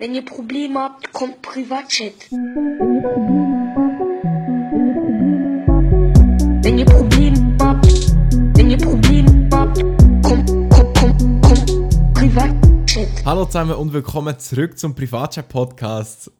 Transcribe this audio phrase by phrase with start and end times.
[0.00, 2.14] Wenn ihr Probleme habt, kommt Privatchat.
[6.62, 7.86] Wenn ihr Probleme habt,
[8.56, 9.82] wenn ihr Probleme habt,
[10.22, 13.08] kommt, kommt, kommt, kommt Privatchat.
[13.26, 16.30] Hallo zusammen und willkommen zurück zum Privatchat-Podcast.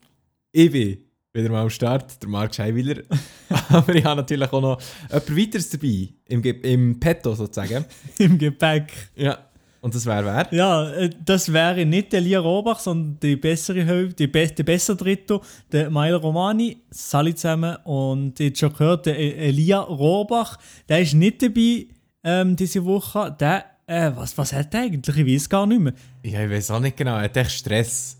[0.52, 0.98] Ich bin
[1.34, 3.02] wieder mal am Start, der Marc Scheiwiller.
[3.68, 4.80] Aber ich habe natürlich auch noch
[5.10, 7.84] jemand weiteres dabei, im, Ge- im Petto sozusagen.
[8.18, 8.90] im Gepäck.
[9.16, 9.49] Ja,
[9.80, 10.46] und das wäre wer?
[10.56, 14.62] Ja, äh, das wäre nicht der Lia Robach, sondern die bessere Hälfte, die be der
[14.64, 15.42] bessere Dritto,
[15.72, 16.78] der Mail Romani.
[16.90, 17.76] Salut zusammen.
[17.84, 21.86] Und habt schon gehört, der E- Elia Robach, der ist nicht dabei
[22.24, 23.34] ähm, diese Woche.
[23.40, 25.16] Der, äh, was, was hat der eigentlich?
[25.16, 25.94] Ich weiß gar nicht mehr.
[26.24, 28.16] Ja, ich weiß auch nicht genau, er hat echt Stress.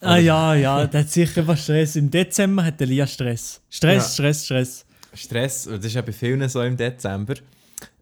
[0.00, 1.96] Ah ja, ja, der hat sicher was Stress.
[1.96, 3.62] Im Dezember hat der Lia Stress.
[3.70, 4.12] Stress, Ja.
[4.32, 4.86] Stress, Stress.
[5.14, 7.34] Stress, das ist ja bei vielen so im Dezember.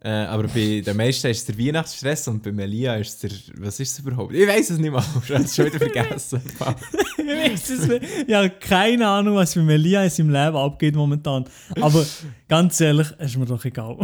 [0.05, 3.63] Äh, aber bei den meisten ist es der Weihnachtsstress und bei Melia ist es der.
[3.63, 4.33] Was ist es überhaupt?
[4.33, 5.03] Ich weiß es nicht mal.
[5.23, 6.41] Ich habe es schon wieder vergessen.
[7.17, 8.03] Ich weiß es nicht.
[8.27, 11.45] Ich habe keine Ahnung, was mit Melia in seinem Leben abgeht momentan.
[11.79, 12.05] Aber
[12.49, 13.97] ganz ehrlich, ist mir doch egal.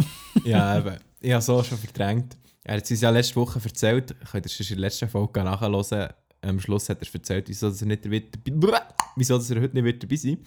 [0.44, 0.96] ja, eben.
[1.20, 2.34] Ich habe es auch schon verdrängt.
[2.64, 4.14] Er hat es uns ja letzte Woche erzählt.
[4.30, 6.08] Könnt ihr sonst in der letzten Folge nachhören.
[6.42, 8.22] Am Schluss hat er erzählt, wieso er, nicht dabei,
[9.16, 10.38] wieso er heute nicht wird dabei sein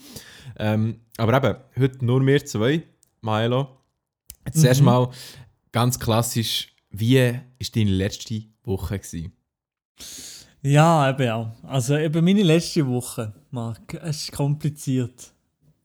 [0.58, 2.82] ähm, Aber eben, heute nur wir zwei,
[3.22, 3.83] Maelo.
[4.46, 4.62] Jetzt Mhm.
[4.62, 5.10] zuerst mal
[5.72, 7.42] ganz klassisch, wie war
[7.74, 9.00] deine letzte Woche?
[9.00, 9.32] Gewesen?
[10.62, 11.56] Ja, eben ja.
[11.64, 15.32] Also eben meine letzte Woche, Marc, es ist kompliziert.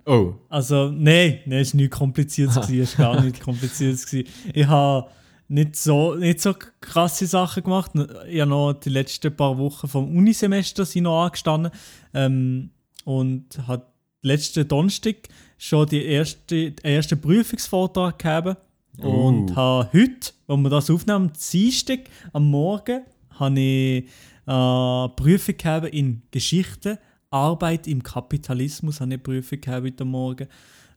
[0.07, 4.05] Oh, Also, nein, nein, es war nicht kompliziert, es war gar nicht kompliziert.
[4.07, 4.29] gewesen.
[4.55, 5.09] Ich habe
[5.49, 7.91] nicht so, nicht so krasse Sachen gemacht.
[8.29, 11.73] Ich habe noch die letzten paar Wochen vom Unisemester sind noch angestanden
[12.15, 12.71] ähm,
[13.05, 13.87] und habe
[14.23, 15.17] letzten Donnerstag
[15.57, 18.57] schon die erste, den ersten Prüfungsvortrag gegeben.
[18.99, 19.57] Und Uh.
[19.57, 22.01] habe heute, wo wir das aufnehmen, Dienstag
[22.33, 24.05] am Morgen, habe ich
[24.47, 26.99] äh, Prüfung gegeben in Geschichte,
[27.31, 30.49] Arbeit im Kapitalismus, habe ich Prüfung gegeben heute Morgen.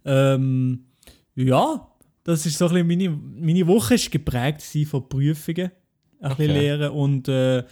[0.03, 0.85] Ähm,
[1.35, 1.87] ja,
[2.23, 5.71] das ist so ein bisschen meine, meine Woche ist geprägt von Prüfungen,
[6.21, 6.59] ein bisschen Okay.
[6.59, 7.63] lehren und äh,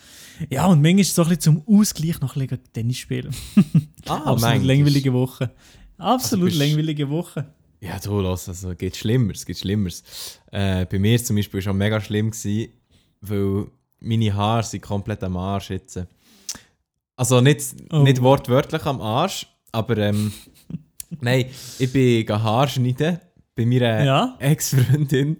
[0.49, 3.33] ja, und manchmal ist es so ein bisschen zum Ausgleich noch ein bisschen Tennis spielen.
[4.07, 4.65] ah, Absolut manchmal.
[4.77, 5.51] langweilige Woche.
[5.97, 7.53] Absolut bist- langweilige Woche.
[7.81, 10.03] Ja, du, los, also geht Schlimmeres, geht Schlimmeres.
[10.51, 12.73] Äh, bei mir zum Beispiel schon mega schlimm, gewesen,
[13.21, 13.67] weil
[14.01, 15.99] meine Haare sind komplett am Arsch jetzt.
[17.15, 17.61] Also nicht,
[17.91, 17.99] Oh.
[17.99, 20.31] nicht wortwörtlich am Arsch, aber ähm,
[21.21, 21.45] nein,
[21.79, 23.19] ich bin Haare schneiden
[23.55, 24.35] bei meiner Ja?
[24.39, 25.37] Ex-Freundin.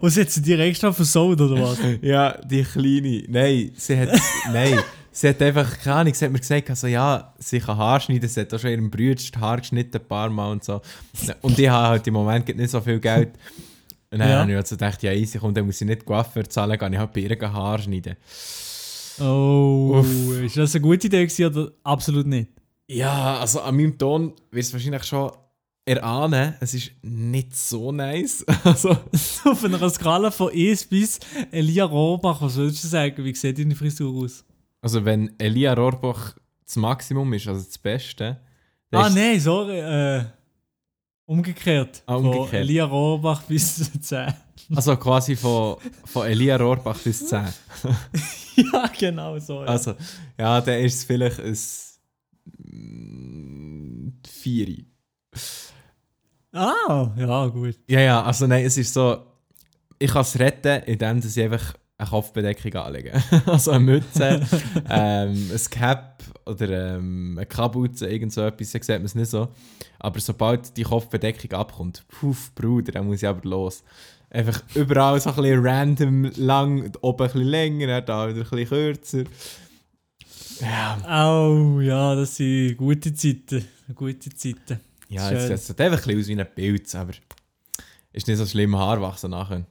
[0.00, 1.78] Und sie hat sie dir extra versaut, oder was?
[2.02, 3.24] Ja, die kleine.
[3.28, 4.08] Nein, sie hat.
[4.52, 4.78] nein,
[5.12, 6.14] sie hat einfach keine Ahnung.
[6.14, 8.28] Sie hat mir gesagt, also, ja, sie kann Haar schneiden.
[8.28, 10.80] Sie hat auch schon ihrem Bruder die Haare geschnitten, ein paar Mal und so.
[11.42, 13.30] Und ich habe halt im Moment nicht so viel Geld.
[14.10, 14.38] Und dann Ja.
[14.40, 16.98] habe ich also gedacht, ja, easy, komm, dann muss ich nicht Coiffeur zahlen, kann ich
[16.98, 18.16] halt bei ihr Haar schneiden.
[19.20, 20.40] Oh, Uff.
[20.42, 22.50] ist das eine gute Idee gewesen, oder absolut nicht?
[22.88, 25.30] Ja, also an meinem Ton wird es wahrscheinlich schon
[25.86, 28.44] erahnen, es ist nicht so nice.
[28.64, 28.90] Also,
[29.44, 31.20] Auf einer Skala von 1 bis
[31.50, 33.24] Elia Rohrbach, was würdest du sagen?
[33.24, 34.44] Wie sieht deine Frisur aus?
[34.86, 38.40] also wenn Elia Rohrbach das Maximum ist, also das Beste.
[38.92, 39.78] Ah, nein, sorry.
[39.78, 40.24] Äh,
[41.24, 42.02] umgekehrt.
[42.06, 42.62] Ah, Von umgekehrt.
[42.62, 44.32] Elia Rohrbach bis 10.
[44.74, 47.46] Also quasi von, von Elia Rohrbach bis 10.
[48.72, 49.62] ja, genau so.
[49.62, 49.66] Ja.
[49.68, 49.94] Also,
[50.38, 51.56] ja, dann ist es vielleicht ein
[52.58, 54.86] mm, Vieri.
[56.52, 57.78] Ah, ja, gut.
[57.88, 59.18] Ja, ja, also nein, es ist so,
[59.98, 63.12] ich kann es retten, indem ich einfach eine Kopfbedeckung anlege.
[63.46, 64.40] also eine Mütze,
[64.90, 69.30] ähm, ein Cap oder ähm, eine Kapuze, irgend so etwas, dann sieht man es nicht
[69.30, 69.48] so.
[69.98, 73.82] Aber sobald die Kopfbedeckung abkommt, puff, Bruder, dann muss ich aber los.
[74.28, 78.68] Einfach überall so ein bisschen random lang, oben ein bisschen länger, da wieder ein bisschen
[78.68, 79.24] kürzer.
[80.60, 83.64] Ja, Au, ja, das sind gute Zeiten.
[83.94, 84.80] Gute Zeiten.
[85.08, 85.50] Ja Schön.
[85.50, 87.12] jetzt, sieht einfach ein bisschen aus wie ein Pilz, aber
[88.12, 89.66] ist nicht so schlimm, Haar wachsen nachher.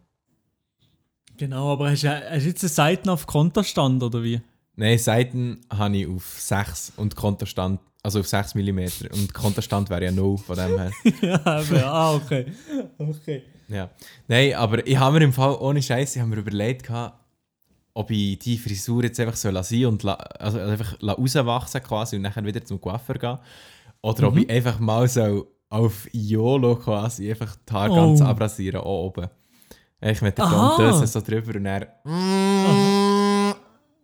[1.38, 4.42] Genau, aber hast du hast du jetzt eine Seite auf Konterstand oder wie?
[4.78, 8.80] Nein, Seiten habe ich auf 6 und Konterstand, also auf 6 mm.
[9.14, 10.92] Und Konterstand wäre ja 0 von dem her.
[11.22, 12.46] ja, eben, ah, okay.
[12.98, 13.44] Okay.
[13.70, 13.90] ja.
[14.28, 17.18] Nein, aber ich habe mir im Fall, ohne Scheiße, ich habe mir überlegt, gehabt,
[17.94, 22.24] ob ich die Frisur jetzt einfach so lassen und la, also einfach rauswachsen quasi und
[22.24, 23.40] dann wieder zum Coiffeur gehen.
[24.06, 28.26] Oder ob ich einfach mal so auf YOLO quasi einfach die Haare ganz Oh.
[28.26, 29.28] abrasieren, auch oben.
[30.02, 30.46] Ich mit der.
[30.46, 31.86] Tontöse so drüber und dann...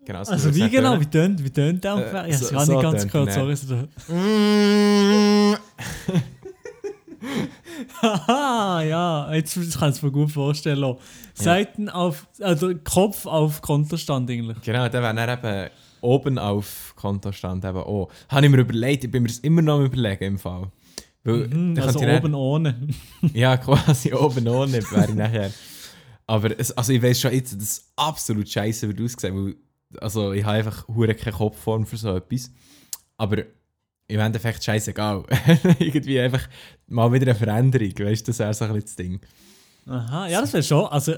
[0.04, 2.28] Genau, so Also wie genau, wie tönt, wie tönt der ungefähr?
[2.28, 3.56] Ich habe so- so nicht ganz gehört, sorry.
[8.02, 10.80] Haha, ja, jetzt kann ich es mir gut vorstellen.
[10.80, 11.00] lassen.
[11.34, 14.58] Seiten auf, also Kopf auf Konterstand eigentlich.
[14.62, 18.10] Genau, dann wäre dann eben oben auf Kontostand eben auch.
[18.30, 20.72] Habe ich mir überlegt, ich bin mir das immer noch am überlegen im Fall.
[21.24, 22.88] Weil, Mhm, dann also oben ohne.
[23.34, 25.52] Ja, quasi oben ohne wäre ich nachher.
[26.28, 29.56] Aber es, also ich weiß schon jetzt, dass es absolut scheiße wird aussehen, weil
[30.00, 32.50] also ich habe einfach hure keine Kopfform für so etwas.
[33.18, 33.44] Aber
[34.12, 35.24] im Endeffekt scheißegal.
[35.80, 36.48] Irgendwie einfach
[36.88, 39.20] mal wieder eine Veränderung, weißt du, das wäre so ein bisschen das Ding.
[39.88, 40.86] Aha, ja, das wäre schon.
[40.88, 41.14] Also,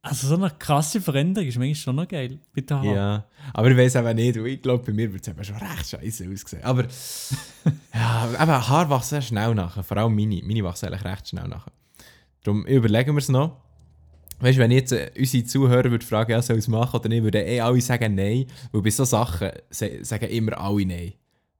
[0.00, 2.38] also so eine krasse Veränderung ist manchmal schon noch geil.
[2.52, 2.94] Bitte haben.
[2.94, 5.88] Ja, aber ich weiß eben nicht, ich glaube, bei mir wird es eben schon recht
[5.88, 6.62] scheiße aussehen.
[6.62, 6.84] Aber
[7.94, 10.40] ja, eben Haar wachsen schnell nachher, vor allem meine.
[10.44, 11.72] Meine wachsen eigentlich recht schnell nachher.
[12.44, 13.60] Darum überlegen wir es noch.
[14.40, 17.00] Weißt du, wenn ich jetzt äh, unsere Zuhörer würde fragen, ja, soll ich es machen
[17.00, 18.46] oder nicht, würden eh alle sagen Nein.
[18.70, 21.14] Weil bei so Sachen sagen immer alle Nein.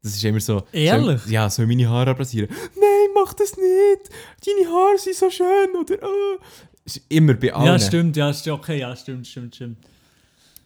[0.08, 0.62] Das ist immer so.
[0.72, 1.20] Ehrlich?
[1.22, 2.49] Soll, ja, soll meine Haare abrasieren?
[2.50, 4.10] Nein, mach das nicht!
[4.46, 5.69] Deine Haare sind so schön!
[5.78, 5.96] Oder.
[6.02, 6.38] Oh.
[6.84, 7.66] Ist immer bei allen.
[7.66, 9.76] Ja, stimmt, ja, stimmt, okay, ja, stimmt, stimmt, stimmt.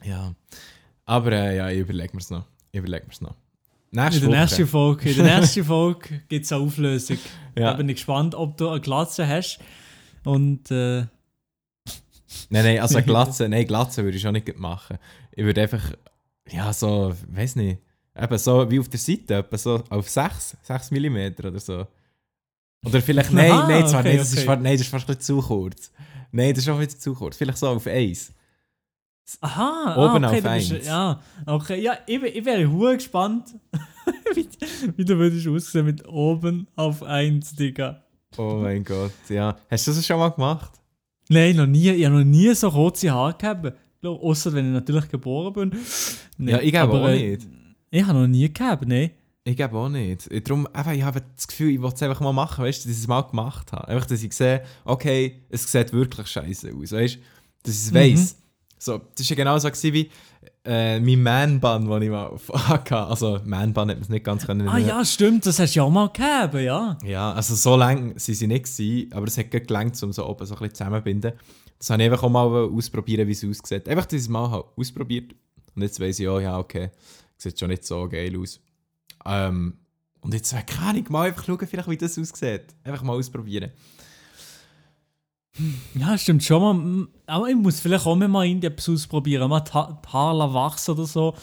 [0.03, 0.33] Ja.
[1.05, 2.45] Aber äh, ja, ich überlege mir es noch.
[2.71, 3.35] Ich überlege mir es noch.
[3.91, 4.37] In Nächste der Woche.
[4.37, 7.17] nächsten Folge, in der nächsten Folge gibt es eine Auflösung.
[7.57, 7.71] Ja.
[7.71, 9.59] Da bin ich gespannt, ob du eine Glatze hast.
[10.23, 11.01] Und äh,
[12.49, 14.97] Nein, nein, also Glatze, nein, Glatze würde ich schon nicht machen.
[15.31, 15.91] Ich würde einfach,
[16.49, 17.79] ja, so, weiß nicht,
[18.19, 21.87] eben so wie auf der Seite, etwa so auf 6, 6 mm oder so.
[22.85, 24.45] Oder vielleicht, nein, Aha, nein, zwar, okay, nein, das ist, okay.
[24.45, 25.91] fast- nein, das ist fast ein zu kurz.
[26.31, 27.37] Nein, das ist schon wieder zu kurz.
[27.37, 28.33] Vielleicht so auf 1.
[29.41, 30.85] aha, Oben ah, okay, auf du bist- eins.
[30.87, 33.55] Ja, okay, ja, ich, ich wäre hure gespannt,
[34.35, 34.47] wie,
[34.97, 38.03] wie du würdest aussehen mit oben auf 1, Digga.
[38.37, 39.55] Oh mein Gott, ja.
[39.69, 40.71] Hast du das schon mal gemacht?
[41.29, 43.73] Nein, noch nie, ich habe noch nie so rote Haare gehabt.
[44.03, 45.79] Außer wenn ich natürlich geboren bin.
[46.37, 47.47] Nee, ja, ich aber, auch äh, nicht.
[47.95, 49.11] Ich habe noch nie gehabt, nein.
[49.43, 50.25] Ich gebe auch nicht.
[50.31, 52.87] Ich- Darum, einfach, ich habe das Gefühl, ich will es einfach mal machen, weißt du,
[52.89, 53.87] dass ich es mal gemacht habe.
[53.87, 57.19] Einfach, dass ich sehe, okay, es sieht wirklich scheiße aus, weißt du?
[57.63, 57.95] Dass ich es Mhm.
[57.95, 58.35] weiss.
[58.79, 60.09] So, das war genau so wie
[60.65, 62.31] äh, mein Man-Bun, den ich mal
[62.67, 62.97] hatte.
[62.97, 64.67] Also, Man-Bun hat man es nicht ganz können.
[64.67, 66.97] Ah ja, stimmt, das hast du ja auch mal gehabt, ja.
[67.05, 70.27] Ja, also so lang sind sie nicht gewesen, aber es hat gut gelangt, um so
[70.27, 71.33] oben so ein bisschen zusammenzubinden.
[71.77, 73.87] Das habe ich einfach auch mal ausprobieren, wie es aussieht.
[73.87, 75.35] Einfach, dass ich es mal habe ausprobiert.
[75.75, 76.89] Und jetzt weiss ich, oh ja, okay,
[77.43, 78.59] sieht schon nicht so geil aus.
[79.25, 79.77] Ähm,
[80.21, 82.63] und jetzt keine Ahnung, mal einfach schauen, vielleicht, wie das aussieht.
[82.83, 83.71] Einfach mal ausprobieren.
[85.93, 87.07] Ja, stimmt schon mal.
[87.27, 89.47] Aber ich muss vielleicht auch mal irgendetwas ausprobieren.
[89.49, 91.35] Mal die Ha- die Haare wachsen oder so.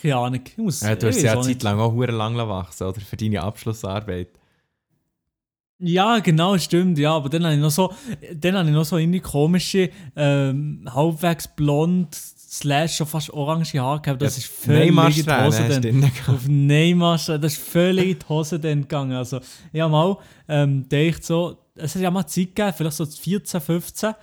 [0.00, 0.40] Keine Ahnung.
[0.46, 1.62] Ich muss, Äh, du hast ja eine Zeit nicht.
[1.62, 3.00] lang auch hure lang wachsen, oder?
[3.00, 4.28] Für deine Abschlussarbeit.
[5.80, 6.98] Ja, genau, stimmt.
[6.98, 7.92] Ja, aber dann habe ich noch so,
[8.34, 12.16] dann habe ich noch so irgendwie komische, ähm, halbwegs blond,
[12.50, 14.22] slash schon fast orange Haare gehabt.
[14.22, 16.28] Das Ja, ist völlig in die Hose gehabt.
[16.28, 19.12] Auf Neymar, das ist völlig in die Hose dann gegangen.
[19.12, 19.40] Also,
[19.72, 20.16] ich habe mal
[20.48, 24.14] ähm, gedacht, so, es hat ja mal Zeit gegeben, vielleicht so 14, 15,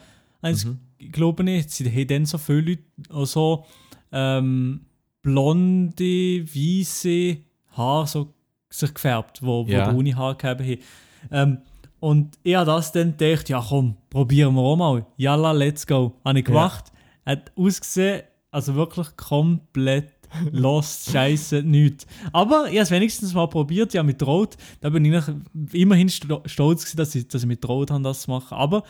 [0.42, 0.80] mhm.
[0.98, 3.66] ich glaube nicht, sie haben dann so viele Leute auch so
[4.12, 4.82] ähm,
[5.22, 6.04] blonde,
[6.46, 7.38] weiße
[7.78, 8.34] Haare so
[8.70, 9.92] sich gefärbt, wo, wo Ja.
[9.92, 10.78] braune Haare gehabt haben.
[11.32, 11.58] Ähm,
[12.00, 15.06] und ich habe das dann gedacht, ja komm, probieren wir auch mal.
[15.18, 16.14] Yalla, let's go.
[16.24, 16.84] Habe ich Ja.
[17.26, 20.12] Hat ausgesehen, also wirklich komplett
[20.52, 22.06] lost, scheiße, nichts.
[22.32, 24.56] Aber ich habe es wenigstens mal probiert, ja mit Rot.
[24.82, 25.24] Da bin ich
[25.74, 28.56] immerhin sto stolz gewesen, dass ich, dass ich mit Rot habe das zu machen.
[28.58, 28.84] Aber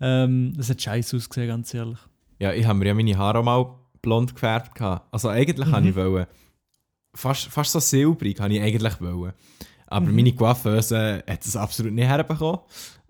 [0.00, 1.98] ähm, es hat scheiße ausgesehen, ganz ehrlich.
[2.38, 4.74] Ja, ich habe mir ja meine Haare auch mal blond gefärbt.
[4.74, 5.06] gehabt.
[5.12, 5.86] Also eigentlich Mhm.
[5.88, 6.26] ich wollen,
[7.14, 9.32] fast, fast so silbrig habe ich eigentlich wollen.
[9.86, 10.14] Aber Mhm.
[10.14, 12.60] meine Coiffeuse hat es absolut nicht herbekommen.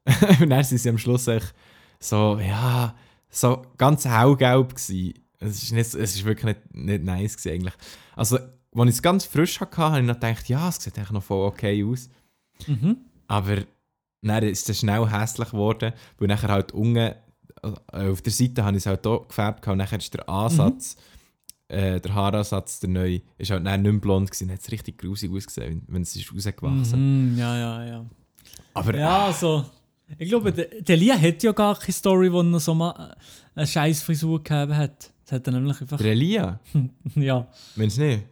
[0.40, 1.52] Und dann sind sie am Schluss echt
[2.00, 2.94] so, ja,
[3.30, 5.14] so ganz hellgelb gewesen.
[5.40, 7.74] Es ist, nicht, es ist wirklich nicht, nicht nice gewesen eigentlich.
[8.16, 11.10] Also, als ich es ganz frisch hatte, habe ich noch gedacht, ja, es sieht eigentlich
[11.10, 12.08] noch voll okay aus.
[12.66, 12.98] Mhm.
[13.28, 13.58] Aber
[14.22, 17.14] dann ist es schnell hässlich geworden, weil nachher halt unten, äh,
[17.92, 20.96] auf der Seite habe ich es halt auch gefärbt und nachher ist der Ansatz,
[21.68, 25.30] äh, der Haaransatz, der neue, ist halt nicht mehr blond gewesen, hat es richtig grusig
[25.30, 27.32] ausgesehen, wenn es ist rausgewachsen.
[27.32, 28.06] Mhm, ja, ja, ja.
[28.74, 29.66] Aber Ja, also,
[30.18, 33.16] ich glaube, der, der Lia hat ja gar keine Story, wo er so mal
[33.54, 35.10] eine scheiß Frisur gehabt hat.
[35.24, 35.98] Das hat er nämlich einfach.
[35.98, 36.60] der Elia,
[37.14, 37.46] Ja.
[37.76, 38.24] wenn es nicht.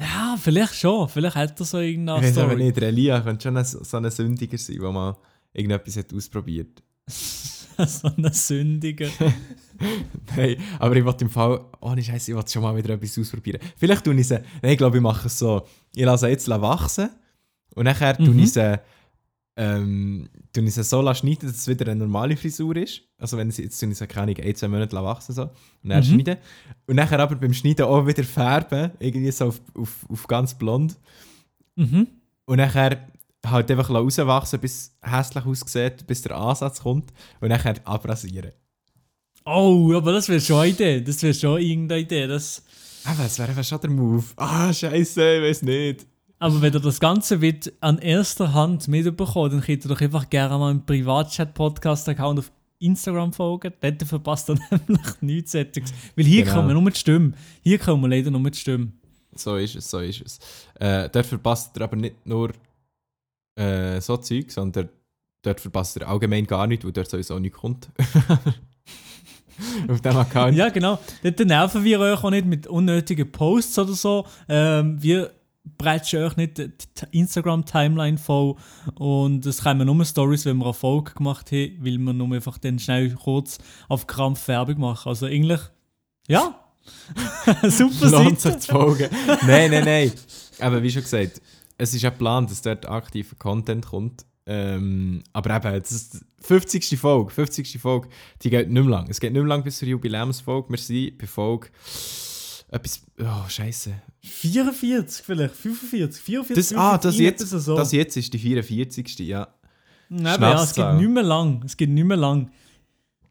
[0.00, 1.08] Ja, vielleicht schon.
[1.08, 2.64] Vielleicht hat er so Ich irgendeine weiß aber Story.
[2.64, 5.16] nicht, der Elia könnte schon ein, so ein Sündiger sein, der mal
[5.52, 9.10] irgendetwas hat ausprobiert so eine Sündige.
[10.36, 13.60] Nein, aber ich wollte im Fall, ohne Scheiße, ich wollte schon mal wieder etwas ausprobieren.
[13.76, 15.62] Vielleicht tue ich sie, nein, ich glaube, ich mache es so.
[15.94, 17.10] Ich lasse sie jetzt wachsen
[17.74, 18.40] und nachher tue Mhm.
[18.40, 18.80] ich sie,
[19.60, 23.02] ähm, ich sie so schneiden, dass es wieder eine normale Frisur ist.
[23.18, 25.42] Also wenn sie jetzt tue ich sie, keine Ahnung, ein, zwei Monate wachsen so.
[25.42, 26.04] Und dann Mhm.
[26.04, 26.36] schneiden.
[26.86, 30.96] Und nachher aber beim Schneiden auch wieder färben, irgendwie so auf, auf, auf ganz blond.
[31.76, 32.06] mhm.
[32.44, 33.06] Und nachher
[33.44, 37.12] halt einfach rauswachsen, bis es hässlich aussieht, bis der Ansatz kommt.
[37.40, 38.52] Und nachher abrasieren.
[39.44, 41.00] Oh, aber das wäre schon eine Idee.
[41.00, 42.26] Das wäre schon irgendeine Idee.
[42.26, 42.62] Das,
[43.04, 44.24] Aber es wäre einfach schon der Move.
[44.36, 46.06] Ah, scheiße, ich weiß nicht.
[46.40, 50.30] Aber wenn ihr das Ganze wird an erster Hand mitbekommt, dann könnt ihr doch einfach
[50.30, 53.72] gerne mal einen Privatchat-Podcast-Account auf Instagram folgen.
[53.80, 54.54] Dort verpasst ihr
[54.86, 55.54] nämlich nichts.
[55.54, 56.56] Weil hier Genau.
[56.56, 57.34] kommen nur die Stimmen.
[57.62, 59.00] Hier kommen leider nur die Stimmen.
[59.34, 60.38] So ist es, so ist es.
[60.78, 62.50] Äh, dort verpasst ihr aber nicht nur
[63.56, 64.88] äh, so Zeug, sondern
[65.42, 67.88] dort verpasst ihr allgemein gar nichts, weil dort sowieso nichts kommt.
[69.88, 70.56] Auf dem Account.
[70.56, 71.00] Ja, genau.
[71.24, 74.24] Dort nerven wir euch auch nicht mit unnötigen Posts oder so.
[74.48, 75.32] Ähm, wir
[75.76, 78.56] breitschen euch nicht die Instagram-Timeline voll.
[78.94, 82.78] Und es kommen nur Stories, wenn wir Erfolg gemacht haben, weil wir nur einfach dann
[82.78, 83.58] schnell kurz
[83.88, 85.08] auf Krampf Werbung machen.
[85.08, 85.60] Also eigentlich,
[86.28, 86.58] ja.
[87.68, 88.58] Super Lohnt sich Seite.
[88.60, 89.08] zu folgen.
[89.46, 90.12] nein, nein, nein.
[90.60, 91.42] Aber wie schon gesagt,
[91.76, 94.24] es ist ja geplant, dass dort aktiver Content kommt.
[94.46, 96.98] Ähm, aber eben, das ist die 50.
[96.98, 97.78] Folge, 50.
[97.78, 98.08] Folge,
[98.42, 99.06] die geht nicht mehr lang.
[99.10, 100.70] Es geht nicht mehr lang bis zur Jubiläumsfolge.
[100.70, 101.68] Wir sind bei Folge
[102.70, 103.94] etwas, oh scheiße.
[104.20, 107.76] 44 vielleicht, 45, 44, Das, ah, das 45, jetzt, so.
[107.76, 109.18] das jetzt ist die 44.
[109.20, 109.48] Ja.
[110.08, 111.62] Nein, aber ja, es geht nicht mehr lang.
[111.64, 112.50] Es geht nicht mehr lang.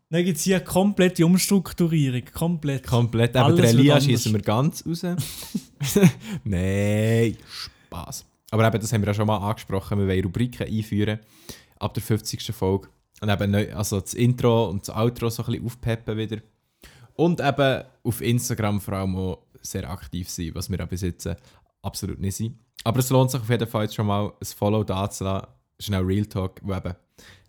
[0.09, 2.23] Dann gibt es hier eine komplette Umstrukturierung.
[2.33, 2.87] Komplett.
[2.87, 3.35] Komplett.
[3.35, 4.05] Aber der wird Elia anders.
[4.05, 5.03] schießen wir ganz raus.
[6.43, 7.37] Nein,
[7.89, 8.25] Spaß.
[8.51, 9.99] Aber eben, das haben wir ja schon mal angesprochen.
[9.99, 11.19] Wir wollen Rubriken einführen
[11.77, 12.55] ab der 50.
[12.55, 12.87] Folge.
[13.19, 16.37] Und eben neu, also das Intro und das Outro so ein bisschen aufpeppen wieder.
[17.17, 21.27] Und eben auf Instagram vor allem auch sehr aktiv sein, was wir bis jetzt
[21.81, 22.57] absolut nicht sind.
[22.83, 25.47] Aber es lohnt sich auf jeden Fall jetzt schon mal ein Follow da zu lassen.
[25.79, 26.95] Schnell Real Talk, wo eben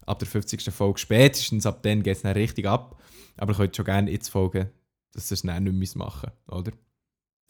[0.07, 0.75] ab der 50.
[0.75, 3.01] Folge spätestens ab dann geht es dann richtig ab.
[3.37, 4.71] Aber ihr könnt schon gerne jetzt folgen,
[5.13, 6.73] dass ihr es dann nicht mehr machen müsst, oder?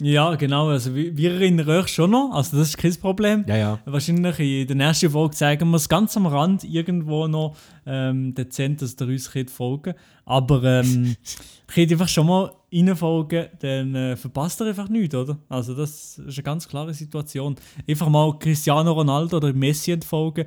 [0.00, 0.68] Ja, genau.
[0.68, 2.30] Also wir, erinnern euch schon noch.
[2.32, 3.44] Also das ist kein Problem.
[3.48, 3.78] Ja, ja.
[3.84, 8.80] Wahrscheinlich in der nächsten Folge zeigen wir es ganz am Rand irgendwo noch ähm, dezent,
[8.80, 11.16] dass ihr uns könnt folgen Aber ähm,
[11.66, 15.36] könnt einfach schon mal reinfolgen, dann äh, verpasst ihr einfach nichts, oder?
[15.48, 17.56] Also das ist eine ganz klare Situation.
[17.88, 20.46] Einfach mal Cristiano Ronaldo oder Messi entfolgen.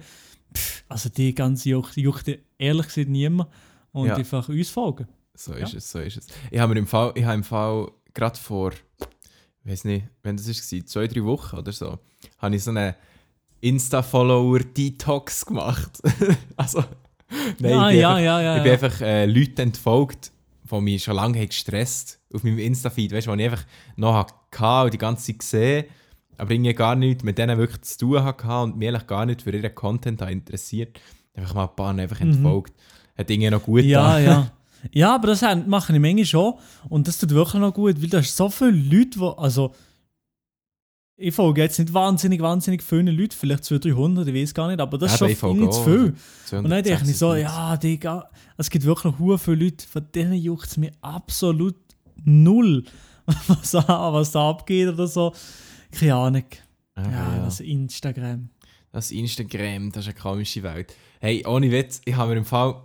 [0.55, 3.49] Pff, also die ganze Jucht, juckt ehrlich gesagt niemand.
[3.91, 4.15] Und Ja.
[4.15, 5.09] einfach uns folgen.
[5.35, 5.59] So Ja.
[5.65, 6.27] ist es, so ist es.
[6.51, 8.71] Ich habe mir im Fall, ich habe im Fall gerade vor,
[9.63, 11.99] ich weiß nicht, wenn das war, zwei, drei Wochen oder so,
[12.39, 12.95] habe ich so einen
[13.61, 16.01] Insta-Follower-Detox gemacht.
[16.55, 16.83] also,
[17.59, 18.73] nein, Ah, ich bin ja, einfach, ja, ja, ich bin ja.
[18.73, 20.31] einfach äh, Leute entfolgt,
[20.69, 23.65] die mich schon lange haben gestresst auf meinem Insta-Feed, weißt du, wo ich einfach
[23.97, 25.85] noch hatte und die ganze Zeit gesehen,
[26.37, 29.41] aber irgendwie gar nichts mit denen wirklich zu tun hatte und mich eigentlich gar nicht
[29.43, 30.99] für ihren Content habe interessiert.
[31.33, 32.73] Einfach mal ein paar einfach entfolgt.
[33.17, 33.89] Hat irgendwie noch gut Mhm.
[33.89, 34.25] Ja, getan.
[34.25, 34.51] ja.
[34.91, 36.55] Ja, aber das machen die Menge schon.
[36.89, 39.33] Und das tut wirklich noch gut, weil da ist so viele Leute, die.
[39.37, 39.73] Also,
[41.17, 44.79] ich folge jetzt nicht wahnsinnig, wahnsinnig viele Leute, vielleicht 200, 300, ich weiß gar nicht,
[44.81, 46.57] aber das ist Eben, schon ich viel zu viel.
[46.57, 47.43] Und dann denke ich so, 276.
[47.43, 51.75] ja, Digga, es gibt wirklich viele Leute, von denen juckt es mir absolut
[52.23, 52.83] null,
[53.47, 55.33] was da, was da abgeht oder so.
[55.91, 56.45] Keine Ahnung.
[56.95, 57.45] Aber Ja, ja.
[57.45, 58.49] das Instagram.
[58.91, 60.95] Das Instagram, das ist eine komische Welt.
[61.19, 62.81] Hey, ohne Witz, ich habe mir im Fall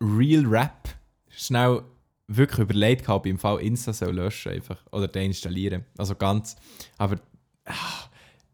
[0.00, 0.88] Real Rap
[1.30, 1.82] schnell
[2.26, 5.84] wirklich überlegt, ob ich im Fall Insta soll löschen einfach oder deinstallieren.
[5.98, 6.56] Also ganz.
[6.98, 7.16] Aber
[7.64, 7.72] ah,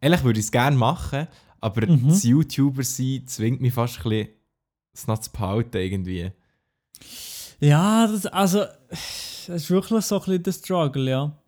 [0.00, 1.26] ehrlich würde ich es gerne machen,
[1.60, 2.08] aber Mhm.
[2.08, 4.28] das YouTuber sein zwingt mich fast ein bisschen,
[4.94, 6.30] es noch zu behalten irgendwie.
[7.60, 11.38] Ja, das, also, das ist wirklich so ein bisschen der Struggle, ja.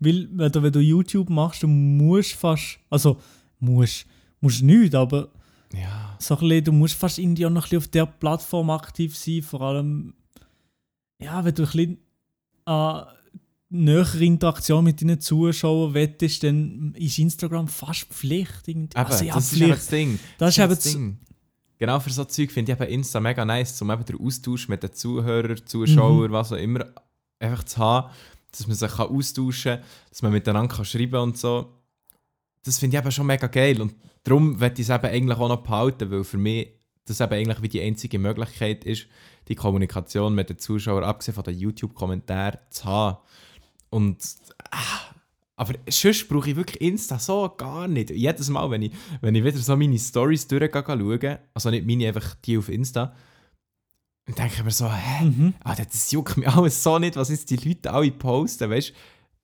[0.00, 3.18] Weil, wenn du, wenn du YouTube machst, du musst fast, also,
[3.58, 4.06] musst,
[4.40, 5.28] musst nicht, aber
[5.74, 6.16] Ja.
[6.18, 9.16] so ein bisschen, du musst fast irgendwie auch noch ein bisschen auf der Plattform aktiv
[9.16, 10.14] sein, vor allem,
[11.24, 11.98] ja, wenn du ein bisschen
[12.66, 13.02] äh,
[13.70, 18.68] nähere Interaktion mit deinen Zuschauern wettest, dann ist Instagram fast Pflicht.
[18.94, 19.78] Aber Also, ja, das ist eben Pflicht.
[19.78, 20.18] das Ding.
[20.38, 21.18] Das ist eben das das- Ding.
[21.76, 24.82] Genau für so Zeug finde ich eben Insta mega nice, um eben den Austausch mit
[24.82, 26.86] den Zuhörern, Zuschauern, was auch immer,
[27.40, 28.10] einfach zu haben,
[28.52, 31.72] dass man sich kann austauschen kann, dass man miteinander kann schreiben und so.
[32.62, 35.48] Das finde ich eben schon mega geil und darum werde ich es eben eigentlich auch
[35.48, 36.68] noch behalten, weil für mich
[37.06, 39.06] das eben eigentlich wie die einzige Möglichkeit ist,
[39.48, 43.18] die Kommunikation mit den Zuschauern, abgesehen von den YouTube-Kommentaren, zu haben.
[43.90, 44.18] Und
[44.70, 45.14] ah,
[45.56, 48.10] aber sonst brauche ich wirklich Insta so gar nicht.
[48.10, 52.08] Jedes Mal, wenn ich, wenn ich wieder so meine Stories durchgehe, schaue, also nicht meine,
[52.08, 53.14] einfach die auf Insta,
[54.26, 55.24] dann denke ich mir so, hä?
[55.24, 55.54] Mhm.
[55.62, 58.92] Alter, das juckt mich alles so nicht, was jetzt die Leute alle posten, weißt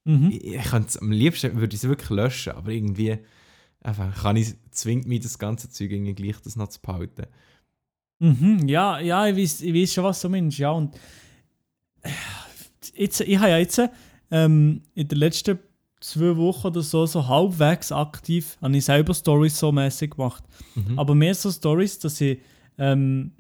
[0.05, 0.31] Mhm.
[0.31, 3.19] ich, ich am liebsten würde ich es wirklich löschen, aber irgendwie
[3.83, 7.27] einfach kann ich, zwingt mich das ganze Zeug irgendwie gleich das noch zu behalten.
[8.21, 10.59] Mhm, ja, ja, ich weiß, ich weiß schon, was du meinst.
[10.59, 10.95] Ja, und
[12.03, 12.11] äh,
[12.95, 13.81] jetzt, ich habe ja jetzt
[14.31, 15.59] ähm, in den letzten
[16.01, 20.45] zwei Wochen oder so, so halbwegs aktiv, habe ich selber Stories so mäßig gemacht.
[20.75, 20.99] Mhm.
[20.99, 22.39] Aber mehr so Stories, dass ich
[22.79, 23.33] ähm,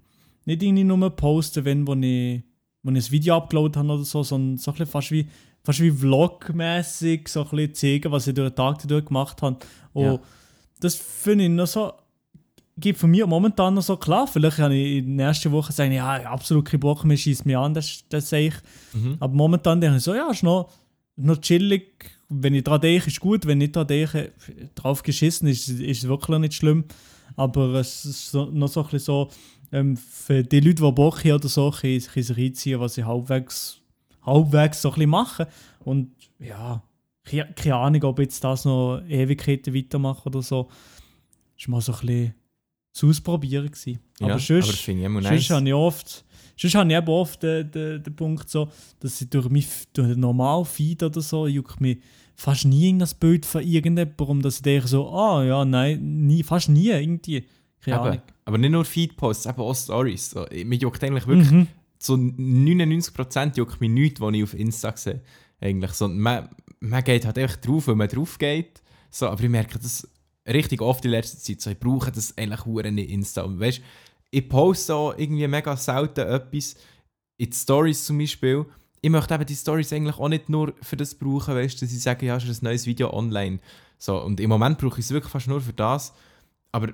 [0.44, 2.42] nicht irgendwie nur poste, wenn wo ich
[2.82, 5.28] wo ich ein Video uploadet habe oder so, sondern so ein bisschen fast wie,
[5.62, 9.58] fast wie Vlog-mäßig so ein bisschen zeigen, was ich durch den Tag gemacht habe.
[9.92, 10.20] Und Ja.
[10.80, 11.92] das finde ich noch so,
[12.80, 14.26] gibt von mir momentan noch so klar.
[14.26, 17.46] Vielleicht habe ich in der ersten Woche sagen, ja, ich absolut keinen Bock mehr, schießt
[17.46, 18.54] mich an, das, das sehe ich.
[18.92, 19.16] Mhm.
[19.20, 20.70] Aber momentan denke ich so, ja, ist noch,
[21.16, 22.10] noch chillig.
[22.28, 23.46] Wenn ich daran denke, ist gut.
[23.46, 24.32] Wenn ich daran denke,
[24.74, 26.84] drauf geschissen, ist, ist es wirklich nicht schlimm.
[27.36, 29.28] Aber es ist so, noch so ein bisschen so,
[29.72, 33.80] ähm, für die Leute, die Bock haben oder so, können sich reinziehen, was sie halbwegs,
[34.22, 35.46] halbwegs so ein bisschen machen.
[35.80, 36.82] Und ja,
[37.24, 40.68] keine Ahnung, ob jetzt das noch Ewigkeiten weitermachen oder so.
[41.66, 42.34] War mal so ein bisschen
[42.92, 43.66] zu ausprobieren.
[43.70, 44.00] Gewesen.
[44.20, 45.50] Ja, aber sonst, aber das finde ich immer sonst nice.
[45.50, 46.24] habe ich oft,
[46.56, 48.68] sonst habe ich eben oft den, den, den Punkt so,
[49.00, 51.98] dass ich durch, mich, durch den normalen Feed oder so, juckt mich
[52.36, 56.68] fast nie irgendein Bild von irgendjemandem, dass ich denke so, ah ja, nein, nie, fast
[56.70, 57.44] nie irgendwie.
[57.82, 58.00] Keine.
[58.00, 58.22] Ahnung.
[58.44, 60.30] Aber nicht nur Feedposts, eben auch Stories.
[60.30, 61.66] So, mir juckt eigentlich wirklich Mhm.
[61.98, 65.20] so 99% juckt mich nichts, was ich auf Insta sehe.
[65.60, 65.92] Eigentlich.
[65.92, 66.48] So, man,
[66.80, 68.82] man geht halt einfach drauf, wenn man drauf geht.
[69.10, 70.08] So, aber ich merke das
[70.46, 71.60] richtig oft in letzter Zeit.
[71.60, 73.42] So, ich brauche das eigentlich hure nicht Insta.
[73.42, 73.80] Und weißt,
[74.30, 76.76] ich poste auch irgendwie mega selten etwas.
[77.36, 78.66] In Stories zum Beispiel.
[79.00, 82.02] Ich möchte eben die Stories eigentlich auch nicht nur für das brauchen, weißt, dass ich
[82.02, 83.60] sage, ja, ist ein neues Video online.
[83.96, 86.12] So, und im Moment brauche ich es wirklich fast nur für das.
[86.72, 86.92] Aber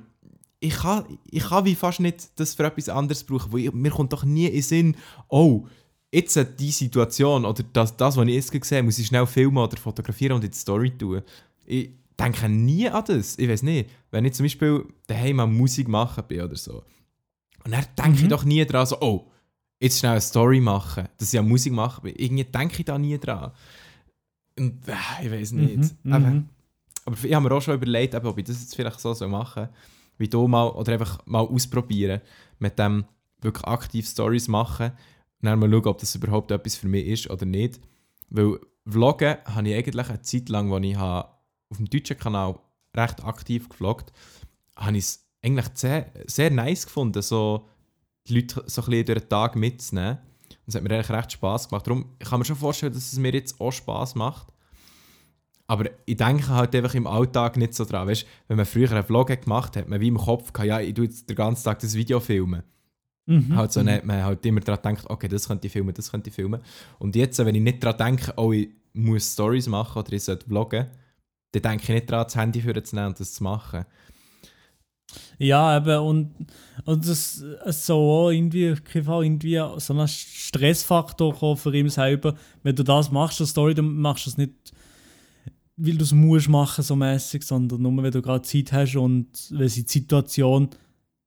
[0.60, 3.90] ich kann, ich kann wie fast nicht das für etwas anderes brauchen, weil ich, mir
[3.90, 4.96] kommt doch nie in den Sinn,
[5.28, 5.66] oh,
[6.12, 9.58] jetzt die Situation oder das, das was ich jetzt gesehen habe, muss ich schnell filmen
[9.58, 11.22] oder fotografieren und in die Story tun.
[11.66, 13.38] Ich denke nie an das.
[13.38, 16.82] Ich weiß nicht, wenn ich zum Beispiel daheim mal Musik machen bin oder so.
[17.64, 18.28] Und dann denke ich Mhm.
[18.28, 19.30] doch nie dran, so, oh,
[19.80, 22.08] jetzt schnell eine Story machen, dass ich ja Musik mache.
[22.08, 23.52] Irgendwie denke ich da nie dran.
[24.58, 24.92] Und äh,
[25.24, 25.76] ich weiß nicht.
[26.04, 26.48] Mhm, Aber, mhm.
[27.04, 29.64] aber ich habe mir auch schon überlegt, eben, ob ich das jetzt vielleicht so machen
[29.64, 29.68] soll,
[30.18, 32.20] wie du mal, oder einfach mal ausprobieren,
[32.58, 33.04] mit dem
[33.42, 34.92] wirklich aktiv Stories machen
[35.42, 37.80] und dann mal schauen, ob das überhaupt etwas für mich ist oder nicht.
[38.30, 41.28] Weil Vloggen habe ich eigentlich eine Zeit lang, als ich habe
[41.70, 42.58] auf dem deutschen Kanal
[42.96, 44.12] recht aktiv gevloggt
[44.76, 47.68] habe ich es eigentlich sehr, sehr nice gefunden, so
[48.26, 50.18] die Leute so ein bisschen durch den Tag mitzunehmen.
[50.48, 51.86] Und es hat mir eigentlich recht Spass gemacht.
[51.86, 54.48] Darum ich kann mir schon vorstellen, dass es mir jetzt auch Spass macht.
[55.68, 58.06] Aber ich denke halt einfach im Alltag nicht so dran.
[58.06, 60.80] Weißt, wenn man früher einen Vlog gemacht hat, hat man wie im Kopf gehabt, ja,
[60.80, 62.62] ich tue jetzt den ganzen Tag das Video filmen.
[63.26, 63.56] Mhm.
[63.56, 66.30] Halt so, hat man halt immer daran gedacht, okay, das könnte ich filmen, das könnte
[66.30, 66.60] ich filmen.
[67.00, 70.46] Und jetzt, wenn ich nicht daran denke, oh, ich muss Stories machen oder ich sollte
[70.46, 70.86] vloggen,
[71.60, 73.84] dann denke ich nicht daran, das Handy für zu nehmen und das zu machen.
[75.38, 76.34] Ja, eben, und,
[76.84, 77.44] und das
[77.90, 82.34] auch irgendwie, irgendwie so ein Stressfaktor für ihn selber.
[82.62, 84.52] Wenn du das machst, eine Story, dann machst du es nicht,
[85.76, 89.28] weil du es musst machen, so mäßig, sondern nur, wenn du gerade Zeit hast und
[89.50, 90.70] wenn die Situation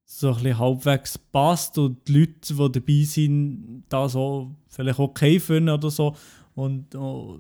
[0.06, 5.40] so ein bisschen halbwegs passt und die Leute, die dabei sind, das auch vielleicht okay
[5.40, 6.16] finden oder so.
[6.56, 7.40] Und, oh,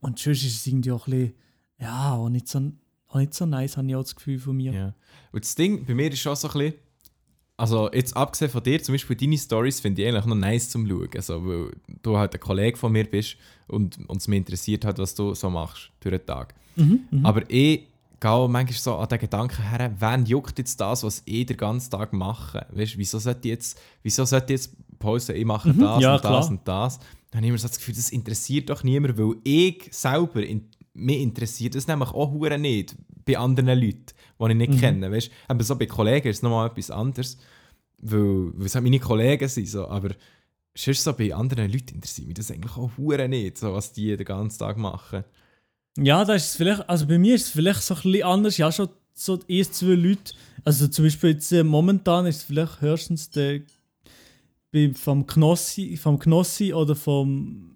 [0.00, 1.34] und sonst ist es irgendwie auch ein bisschen,
[1.80, 2.72] ja, auch nicht so,
[3.08, 4.72] auch nicht so nice, habe ich auch das Gefühl von mir.
[4.72, 4.94] Ja.
[5.32, 6.74] Und das Ding bei mir ist schon so ein bisschen,
[7.56, 10.86] also jetzt abgesehen von dir, zum Beispiel deine Stories finde ich eigentlich noch nice zum
[10.88, 11.08] Schauen.
[11.14, 11.70] Also, weil
[12.02, 13.36] du halt ein Kollege von mir bist
[13.68, 16.54] und uns mich interessiert hat, was du so machst durch den Tag.
[16.76, 17.26] Mhm, mhm.
[17.26, 17.86] Aber ich
[18.20, 21.56] gehe auch manchmal so an den Gedanken her, wen juckt jetzt das, was ich den
[21.56, 22.66] ganzen Tag mache?
[22.72, 26.14] Weißt, wieso sollte ich jetzt, wieso sollte ich jetzt posten, ich mache Mhm, das ja,
[26.16, 26.50] und das klar.
[26.50, 26.98] und das?
[27.30, 30.68] Dann habe ich immer so das Gefühl, das interessiert doch niemand, weil ich selber, in,
[30.94, 32.94] mich interessiert das nämlich auch hure nicht
[33.26, 34.06] bei anderen Leuten,
[34.40, 34.78] die ich nicht Mhm.
[34.80, 35.10] kenne.
[35.12, 37.36] Weißt, aber so bei Kollegen ist es nochmal etwas anderes,
[37.98, 40.10] weil, weil es halt meine Kollegen sind, so, aber
[40.76, 44.16] sonst so bei anderen Leuten interessiert mich das eigentlich auch hure nicht, so, was die
[44.16, 45.24] den ganzen Tag machen.
[45.96, 48.56] Ja, da ist es vielleicht, also bei mir ist es vielleicht so ein bisschen anders.
[48.56, 50.34] Ja, schon so erst zwei Leute.
[50.64, 53.60] Also zum Beispiel jetzt äh, momentan ist es vielleicht höchstens der
[54.94, 57.73] vom Knossi, vom Knossi oder vom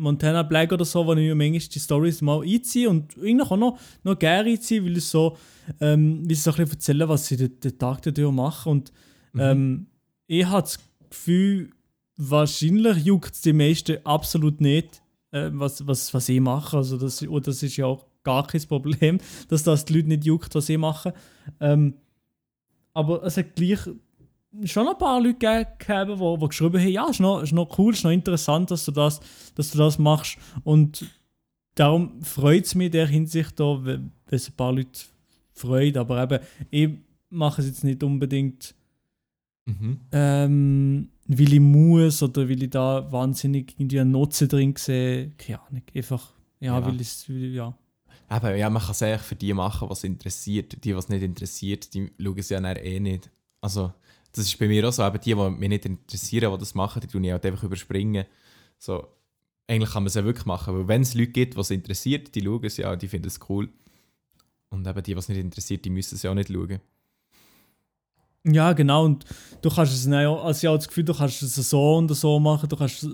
[0.00, 3.56] Montana Black oder so, wo ich mir manchmal die Stories mal einziehe und irgendwie auch
[3.56, 5.36] noch, noch gerne einziehe, weil es so,
[5.80, 8.72] ähm, weil sie so ein bisschen erzählen, was sie den, den Tag dadurch machen.
[8.72, 8.92] Und
[9.38, 9.86] ähm,
[10.26, 11.70] ich habe das Gefühl,
[12.16, 16.78] wahrscheinlich juckt es die meisten absolut nicht, äh, was, was, was ich mache.
[16.78, 20.24] Also das, und das ist ja auch gar kein Problem, dass das die Leute nicht
[20.24, 21.14] juckt, was ich mache.
[21.60, 21.94] Ähm,
[22.92, 23.80] aber es hat gleich
[24.64, 25.34] schon ein paar Leute
[25.78, 28.84] gegeben, die, die geschrieben haben, ja, ist noch, ist noch cool, ist noch interessant, dass
[28.84, 29.20] du das,
[29.54, 30.38] dass du das machst.
[30.64, 31.06] Und
[31.74, 35.00] darum freut es mich in der Hinsicht, da, wenn es ein paar Leute
[35.52, 35.96] freut.
[35.96, 36.90] Aber eben, ich
[37.28, 38.74] mache es jetzt nicht unbedingt
[39.66, 40.00] Mhm.
[40.10, 45.30] ähm, weil ich muss oder weil ich da wahnsinnig irgendwie einen Nutzen drin sehe.
[45.38, 45.82] Keine Ahnung.
[45.94, 46.84] Einfach, ja, Ja.
[46.84, 47.72] weil es, ja.
[48.32, 50.82] Eben, ja, man kann es eigentlich für die machen, was interessiert.
[50.82, 53.30] Die, was nicht interessiert, die schauen es ja eh nicht.
[53.60, 53.92] Also,
[54.32, 57.00] das ist bei mir auch so, eben die, die mich nicht interessieren, die das machen,
[57.00, 58.26] die tun ich halt einfach überspringen.
[58.78, 59.08] So,
[59.66, 62.34] eigentlich kann man es ja wirklich machen, weil wenn es Leute gibt, die es interessiert,
[62.34, 63.68] die schauen es ja, die finden es cool.
[64.68, 66.80] Und eben die, die es nicht interessiert, die müssen es ja auch nicht schauen.
[68.46, 69.04] Ja, genau.
[69.04, 69.26] Und
[69.60, 72.08] du kannst es dann auch, also ich habe das Gefühl, du kannst es so und
[72.14, 73.06] so machen, du kannst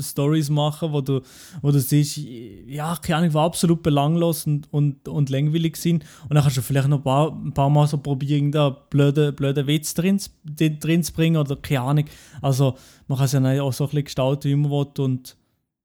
[0.00, 1.20] Stories machen, wo du,
[1.62, 6.04] wo du siehst, ja, keine Ahnung, die absolut belanglos und, und, und langweilig sind.
[6.28, 9.32] Und dann kannst du vielleicht noch ein paar, ein paar Mal so probieren, da blöde,
[9.32, 12.04] blöde Witz drin, zu- drin zu bringen oder keine Ahnung.
[12.40, 12.76] Also
[13.08, 15.36] man kann es ja dann auch so ein bisschen gestalten, wie man will und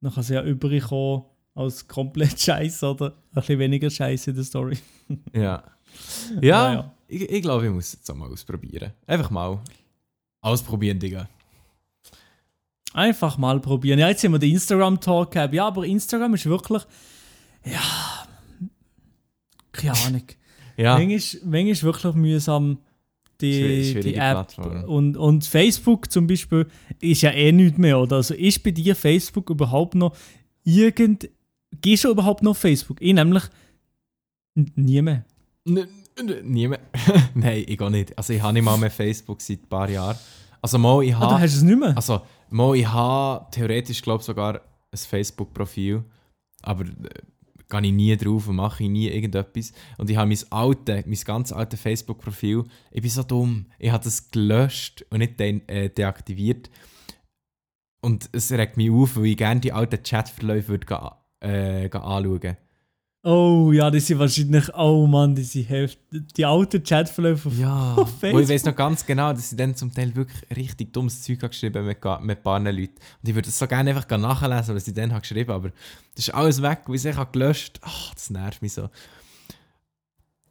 [0.01, 1.23] dann kann es ja übrig kommen
[1.55, 4.77] als komplett Scheiß oder ein bisschen weniger Scheiß in der Story.
[5.33, 5.63] Ja.
[6.41, 6.91] Ja, Naja.
[7.13, 8.91] Ich, ich glaube, ich muss es jetzt auch mal ausprobieren.
[9.07, 9.59] Einfach mal
[10.41, 11.29] ausprobieren, Digga.
[12.93, 13.97] Einfach mal probieren.
[13.99, 15.53] Ja, jetzt haben wir den Instagram-Talk gehabt.
[15.53, 16.83] Ja, aber Instagram ist wirklich.
[17.65, 17.81] Ja.
[19.71, 20.23] Keine Ahnung.
[20.75, 22.79] Ja, Manchmal, manchmal ist wirklich mühsam,
[23.41, 24.31] die, die App.
[24.47, 24.83] Plattform.
[24.85, 26.65] Und, und Facebook zum Beispiel
[26.99, 28.15] ist ja eh nichts mehr, oder?
[28.15, 30.17] Also ist bei dir Facebook überhaupt noch
[30.63, 31.29] irgend.
[31.79, 32.99] Gehst du überhaupt noch auf Facebook?
[33.03, 33.43] Ich nämlich
[34.55, 35.23] nie mehr.
[35.67, 35.87] N-
[36.43, 36.81] Niemand.
[37.33, 38.17] Nein, ich gehe nicht.
[38.17, 40.17] Also ich habe nicht mal mehr Facebook seit ein paar Jahren.
[40.61, 41.41] Also mal, ich Ah, du habe...
[41.41, 41.95] hast es nicht mehr?
[41.95, 46.03] Also mal, ich habe theoretisch, glaube ich, sogar ein Facebook-Profil.
[46.61, 46.89] Aber äh,
[47.69, 49.73] gehe ich nie drauf und mache ich nie irgendetwas.
[49.97, 54.03] Und ich habe mein alte, mein ganz altes Facebook-Profil, ich bin so dumm, ich habe
[54.03, 56.69] das gelöscht und nicht de äh, deaktiviert.
[58.01, 62.57] Und es regt mich auf, weil ich gerne die alten Chatverläufe würde äh, anschauen.
[63.25, 64.65] Oh ja, die sind wahrscheinlich.
[64.75, 66.27] Oh Mann, die sind heftig.
[66.35, 69.75] Die alten Chatverläufe auf Ja, auf und ich weiß noch ganz genau, dass ich dann
[69.75, 72.95] zum Teil wirklich richtig dummes Zeug geschrieben mit, mit ein paar Leuten.
[73.21, 75.67] Und ich würde das so gerne einfach nachlesen, was ich dann geschrieben habe.
[75.69, 75.75] Aber
[76.15, 78.89] das ist alles weg, weil ich es gelöscht Ach, das nervt mich so.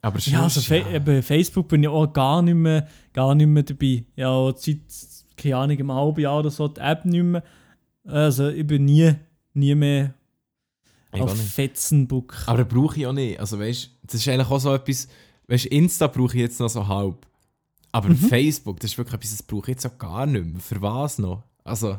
[0.01, 3.49] Aber Ja, also sonst, Fa eben Facebook bin ich auch gar nicht mehr, gar nicht
[3.49, 4.05] mehr dabei.
[4.17, 4.79] Ja, seit,
[5.37, 7.45] keine Ahnung, einem halben Jahr oder so die App nicht mehr.
[8.05, 9.13] Also ich bin nie,
[9.53, 10.15] nie mehr
[11.15, 11.53] Ich auf nicht.
[11.53, 12.45] Fetzenbook.
[12.47, 13.39] Aber brauche ich auch nicht.
[13.39, 15.09] Also weißt das ist eigentlich auch so etwas,
[15.49, 17.27] weißt Insta brauche ich jetzt noch so halb.
[17.93, 18.17] Aber Mhm.
[18.17, 20.61] Facebook, das ist wirklich etwas, das brauche ich jetzt auch gar nicht mehr.
[20.61, 21.43] Für was noch?
[21.65, 21.99] Also,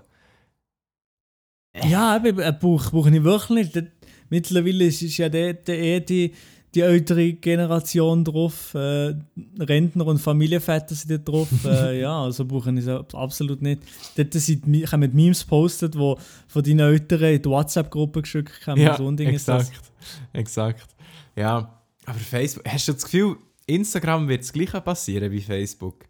[1.84, 3.88] Ja, eben, ein Buch brauche ich wirklich nicht.
[4.30, 6.34] Mittlerweile ist, ist ja der, der eher die,
[6.74, 8.74] die ältere Generation drauf.
[8.74, 9.16] Äh,
[9.60, 11.48] Rentner und Familienväter sind dort drauf.
[11.66, 13.82] äh, ja, also brauche ich es absolut nicht.
[14.16, 16.16] Dort sind, kommen Memes postet, die
[16.48, 18.82] von deinen Eltern in die WhatsApp-Gruppe geschickt haben.
[18.82, 19.70] ja, so ein Ding ist das.
[19.70, 19.92] exakt.
[20.34, 20.96] Exakt.
[21.36, 26.06] Ja, aber Facebook, hast du das Gefühl, Instagram wird das gleiche passieren wie Facebook?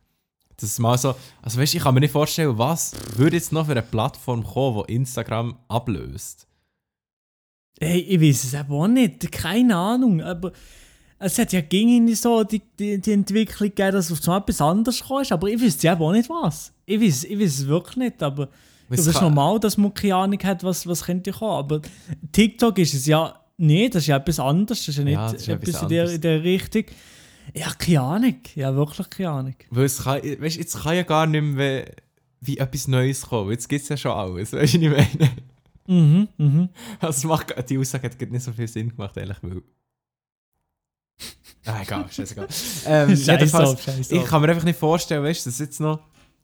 [0.57, 3.51] Das ist mal so, also weißt du, ich kann mir nicht vorstellen, was würde jetzt
[3.51, 6.47] noch für eine Plattform kommen, die Instagram ablöst?
[7.79, 9.31] Hey, ich weiß es auch nicht.
[9.31, 10.21] Keine Ahnung.
[10.21, 10.51] Aber
[11.19, 15.03] es hat ja gegen so die, die, die Entwicklung gegeben, dass auf so etwas anderes
[15.03, 15.23] kam.
[15.29, 16.73] Aber ich weiß eben auch nicht was.
[16.85, 18.23] Ich weiß, ich weiß es wirklich nicht.
[18.23, 18.49] Aber
[18.89, 21.51] Es es ist normal, dass man keine Ahnung hat, was, was könnte kommen.
[21.57, 21.81] Aber
[22.31, 23.95] TikTok ist es ja nicht.
[23.95, 24.79] Das ist ja etwas anderes.
[24.79, 26.83] Das ist ja nicht Ja, ist etwas etwas in der, in der Richtung.
[27.53, 28.35] Ja, keine Ahnung.
[28.55, 29.55] Ja, wirklich keine Ahnung.
[29.69, 31.85] Weil es kann, weißt, jetzt kann ja gar nicht mehr
[32.41, 33.51] wie etwas Neues kommen.
[33.51, 34.51] Jetzt gibt es ja schon alles.
[34.53, 35.31] Weißt du, was ich meine?
[35.87, 36.69] Mhm, mhm.
[36.99, 39.61] Also macht, die Aussage hat nicht so viel Sinn gemacht, ehrlich, weil...
[41.65, 42.47] Ah, egal, scheißegal.
[42.87, 45.99] ähm, jedenfalls, auf, ich kann mir einfach nicht vorstellen, weißt, dass jetzt noch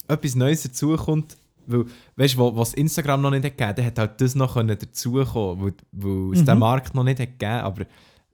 [0.07, 1.35] etwas Neues dazukommt.
[1.67, 4.77] Weil, weißt du, was Instagram noch nicht hat gegeben, dann hat halt das noch können
[4.77, 6.45] dazukommen, weil, weil es Mhm.
[6.45, 7.51] den Markt noch nicht hat gegeben.
[7.61, 7.85] Aber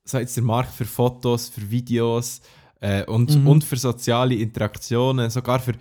[0.05, 2.39] so jetzt der Markt für Fotos, für Videos
[2.79, 3.47] äh, und, Mhm.
[3.47, 5.73] und für soziale Interaktionen, sogar für,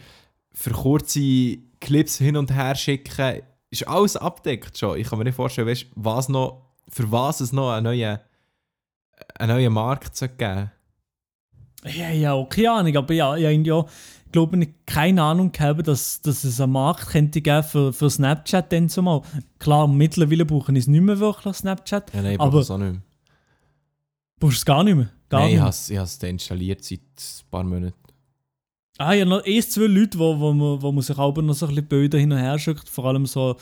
[0.53, 3.43] für kurze Clips hin und her schicken,
[3.81, 4.99] ist alles abdeckt schon.
[4.99, 8.19] Ich kann mir nicht vorstellen, weißt, was noch, für was es noch einen neuen,
[9.39, 10.71] einen neuen Markt zu geben.
[11.85, 13.89] Ja, ja, auch keine Ahnung, aber ja, ja, irgendwie auch,
[14.33, 18.73] glaube ich, keine Ahnung gehabt, dass, dass es einen Markt könnte geben für, für Snapchat
[18.73, 19.21] dann zumal.
[19.59, 22.15] Klar, mittlerweile brauchen es nicht mehr wirklich Snapchat.
[22.15, 23.03] Ja, nein, Aber- aber auch nicht mehr.
[24.41, 25.09] Brauchst du es gar nicht mehr.
[25.29, 26.01] Gar Nein, nicht ich mehr.
[26.01, 27.95] habe es ich deinstalliert seit ein paar Monaten.
[28.99, 31.67] Ah, ja, noch erst zwei Leute, wo, wo, man, wo man sich auch noch so
[31.67, 33.57] ein bisschen Bilder hin und her schickt, vor allem so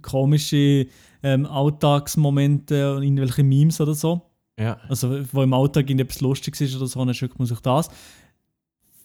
[0.00, 0.86] komische
[1.22, 4.22] ähm, Alltagsmomente und irgendwelche Memes oder so.
[4.58, 4.78] Ja.
[4.88, 7.88] Also, wo im Alltag irgendetwas Lustiges ist oder so, dann schickt man sich das.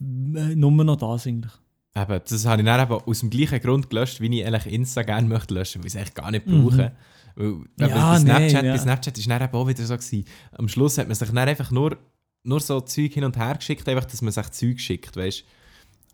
[0.02, 1.54] Äh, Nur noch das eigentlich.
[1.96, 5.02] Eben, das habe ich dann eben aus dem gleichen Grund gelöscht, wie ich eigentlich Insta
[5.04, 6.64] gerne möchte löschen, weil ich es eigentlich gar nicht Mhm.
[6.64, 6.92] brauche.
[7.36, 8.72] Weil, eben, Ja, bei Snapchat, nein, ja.
[8.74, 10.26] bei Snapchat ist dann eben auch wieder so gewesen.
[10.54, 11.98] Am Schluss hat man sich dann einfach nur,
[12.44, 15.44] nur so Zeug hin und her geschickt, einfach, dass man sich Zeug schickt, weißt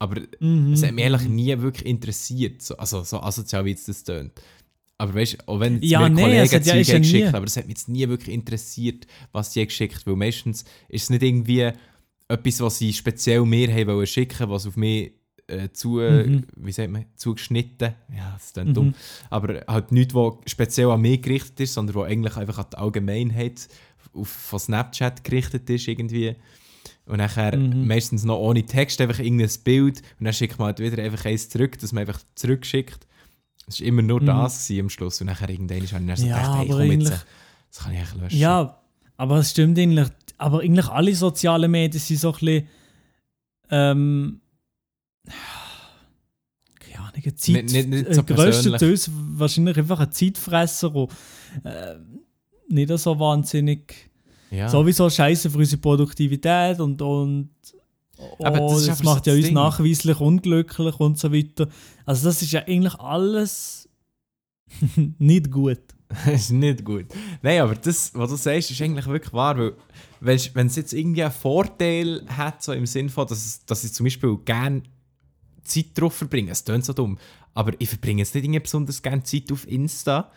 [0.03, 0.73] Aber Mhm.
[0.73, 4.33] es hat mich eigentlich nie wirklich interessiert, so, also so asozial wie jetzt das tönt.
[4.97, 7.27] Aber weißt du, auch wenn Ja, mir nee, Kollegen es ja- Zeug ja haben geschickt
[7.31, 11.03] nie- aber es hat mich jetzt nie wirklich interessiert, was die geschickt weil meistens ist
[11.03, 11.71] es nicht irgendwie
[12.27, 15.13] etwas, was sie speziell mir haben wollen schicken, was auf mich
[15.47, 16.45] äh, zu, Mhm.
[16.55, 17.93] wie sagt man, zugeschnitten.
[18.15, 18.93] Ja, das ist dumm.
[19.29, 22.77] Aber halt nichts, was speziell an mich gerichtet ist, sondern was eigentlich einfach an die
[22.77, 23.67] Allgemeinheit
[24.13, 26.35] auf, von Snapchat gerichtet ist irgendwie.
[27.05, 27.85] Und nachher Mhm.
[27.87, 31.49] meistens noch ohne Text einfach irgendein Bild und dann schickt man halt wieder einfach eins
[31.49, 33.05] zurück, dass man einfach zurückschickt.
[33.67, 34.25] Es war immer nur Mhm.
[34.27, 36.91] das am Schluss und nachher irgendwann habe ich dann so Ja, gedacht, hey, komm jetzt,
[36.91, 37.09] eigentlich-
[37.69, 38.37] das kann ich eigentlich löschen.
[38.39, 38.81] Ja,
[39.17, 40.07] aber es stimmt eigentlich.
[40.37, 42.67] Aber eigentlich alle sozialen Medien sind so ein bisschen.
[43.69, 44.41] Ähm,
[46.79, 50.89] keine Ahnung, eine Zeit, Nicht- nicht- nicht so äh, grösstenteils wahrscheinlich einfach ein Zeitfresser,
[51.63, 51.99] der äh,
[52.69, 54.09] nicht so wahnsinnig.
[54.53, 54.69] Ja.
[54.69, 57.49] Sowieso scheiße für unsere Produktivität und, und
[58.39, 59.53] Aber oh, das ist das, macht ja das uns Ding.
[59.55, 61.67] nachweislich unglücklich und so weiter.
[62.05, 63.89] Also das ist ja eigentlich alles
[65.19, 65.79] nicht gut.
[66.31, 67.05] Ist nicht gut.
[67.41, 69.73] Nein, aber das, was du sagst, ist eigentlich wirklich wahr, weil
[70.19, 73.65] wenn es- wenn es jetzt irgendwie einen Vorteil hat, so im Sinne von, dass, es-
[73.65, 74.83] dass ich zum Beispiel gerne
[75.63, 77.17] Zeit drauf verbringe, es klingt so dumm,
[77.55, 80.29] aber ich verbringe jetzt nicht irgendwie besonders gerne Zeit auf Insta,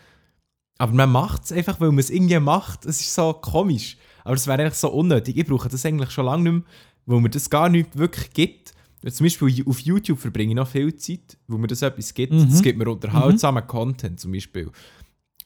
[0.79, 4.35] aber man macht es einfach, weil man es irgendwie macht, es ist so komisch, aber
[4.35, 6.63] es wäre eigentlich so unnötig, ich brauche das eigentlich schon lange nicht mehr,
[7.05, 8.73] weil mir das gar nicht wirklich gibt.
[9.09, 12.33] Zum Beispiel auf YouTube verbringe ich noch viel Zeit, wo mir das etwas gibt.
[12.33, 12.49] Mhm.
[12.51, 14.69] Es gibt mir unterhaltsamen Content zum Beispiel.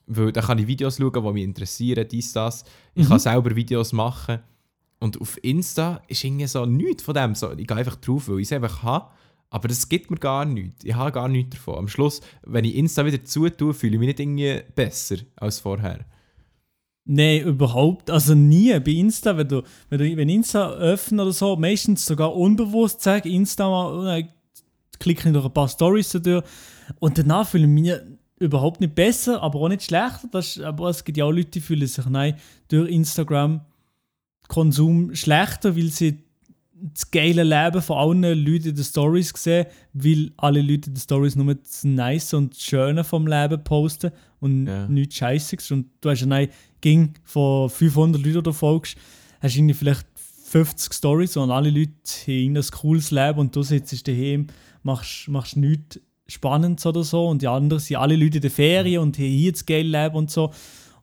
[0.08, 2.65] Weil da kann ich Videos schauen, die mich interessieren, dies, das.
[2.96, 4.39] Ich kann selber Videos machen.
[5.00, 7.36] Und auf Insta ist irgendwie so nichts von dem.
[7.36, 9.12] So, ich gehe einfach drauf, weil ich es einfach habe.
[9.52, 10.84] Aber das gibt mir gar nichts.
[10.84, 11.78] Ich habe gar nichts davon.
[11.78, 16.06] Am Schluss, wenn ich Insta wieder zutue, fühle ich mich nicht irgendwie besser als vorher.
[17.06, 18.10] Nein, überhaupt.
[18.12, 18.80] Also nie.
[18.80, 23.26] Bei Insta, wenn du, wenn du wenn Insta öffnen oder so, meistens sogar unbewusst sag
[23.26, 24.30] Insta mal, dann
[25.00, 26.44] klicke ich durch ein paar Stories durch
[27.00, 27.94] und danach fühle ich mich
[28.40, 30.28] überhaupt nicht besser, aber auch nicht schlechter.
[30.32, 32.36] Das ist, aber es gibt ja auch Leute, die fühlen sich nein,
[32.68, 33.62] durch Instagram
[34.48, 36.24] Konsum schlechter, weil sie
[36.82, 40.98] das geile Leben von allen Leuten in den Stories sehen, weil alle Leute in den
[41.02, 44.88] Stories nur das Nice und das Schöne vom Leben posten und Ja.
[44.88, 45.72] nichts Scheißiges.
[45.72, 46.50] Und du hast ja nein,
[46.82, 48.98] ging von 500 Leuten oder folgst,
[49.41, 50.06] hast irgendwie vielleicht
[50.46, 51.91] 50 Stories und alle Leute
[52.28, 54.48] haben ein cooles Leben und du sitzt daheim,
[54.84, 59.02] machst, machst nichts Spannendes oder so und die anderen sind alle Leute in der Ferien
[59.02, 60.52] und haben hier das geile Leben und so.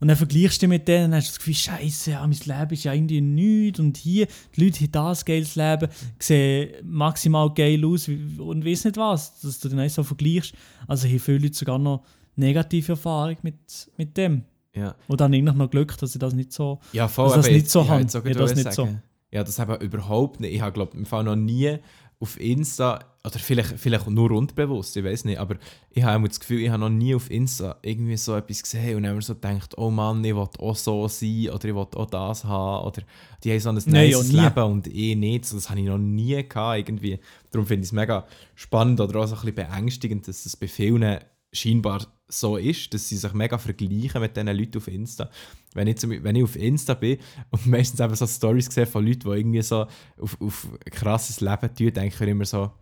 [0.00, 2.70] Und dann vergleichst du dich mit denen und hast das Gefühl, Scheiße, ja, mein Leben
[2.72, 5.88] ist ja irgendwie nichts und hier, die Leute haben das geiles Leben,
[6.20, 10.52] sehen maximal geil aus und weiss nicht was, dass du dann so vergleichst.
[10.86, 12.04] Also hier viele Leute sogar noch
[12.36, 13.56] negative Erfahrung mit,
[13.96, 14.44] mit dem.
[14.74, 16.78] Ja, Und dann eigentlich noch Glück, dass ich das nicht so...
[16.92, 17.28] ja voll.
[17.28, 19.02] Dass das nicht ich- so ich auch Ja, gerade das nicht sagen.
[19.32, 20.54] Ja, das habe ich überhaupt nicht.
[20.54, 21.78] Ich habe, glaube im Fall noch nie
[22.20, 25.56] auf Insta, oder vielleicht, vielleicht nur unterbewusst, ich weiß nicht, aber
[25.90, 28.96] ich habe immer das Gefühl, ich habe noch nie auf Insta irgendwie so etwas gesehen
[28.96, 32.06] und immer so gedacht, oh Mann, ich will auch so sein oder ich will auch
[32.06, 33.02] das haben oder
[33.44, 34.10] die haben so ein Nein.
[34.10, 35.44] Leben und ich nicht.
[35.44, 37.18] So, das habe ich noch nie gehabt irgendwie.
[37.50, 40.66] Darum finde ich es mega spannend oder auch so ein bisschen beängstigend, dass es bei
[40.66, 41.18] vielen
[41.52, 45.30] scheinbar so ist, dass sie sich mega vergleichen mit diesen Leuten auf Insta.
[45.74, 47.18] Wenn ich, zum, wenn ich auf Insta bin
[47.50, 49.86] und meistens eben so Stories sehe von Leuten, die irgendwie so
[50.18, 52.72] auf, auf ein krasses Leben tun, denke ich immer so,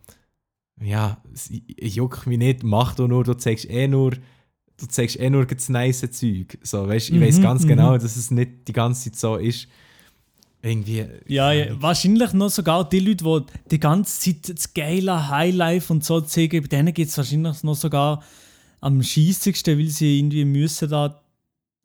[0.80, 1.50] ja, es
[1.94, 4.12] juckt mich nicht, mach du nur, du zeigst eh nur,
[4.76, 6.58] du zeigst eh nur das nice Zeug.
[6.62, 7.68] So, weißt, ich weiß Mhm, ganz mhm.
[7.68, 9.68] genau, dass es nicht die ganze Zeit so ist.
[10.62, 11.06] Irgendwie.
[11.28, 16.04] Ja, ja, wahrscheinlich noch sogar die Leute, die die ganze Zeit das geile Highlife und
[16.04, 18.22] so zeigen, bei denen geht es wahrscheinlich noch sogar
[18.80, 21.22] am scheissigsten, weil sie irgendwie müssen da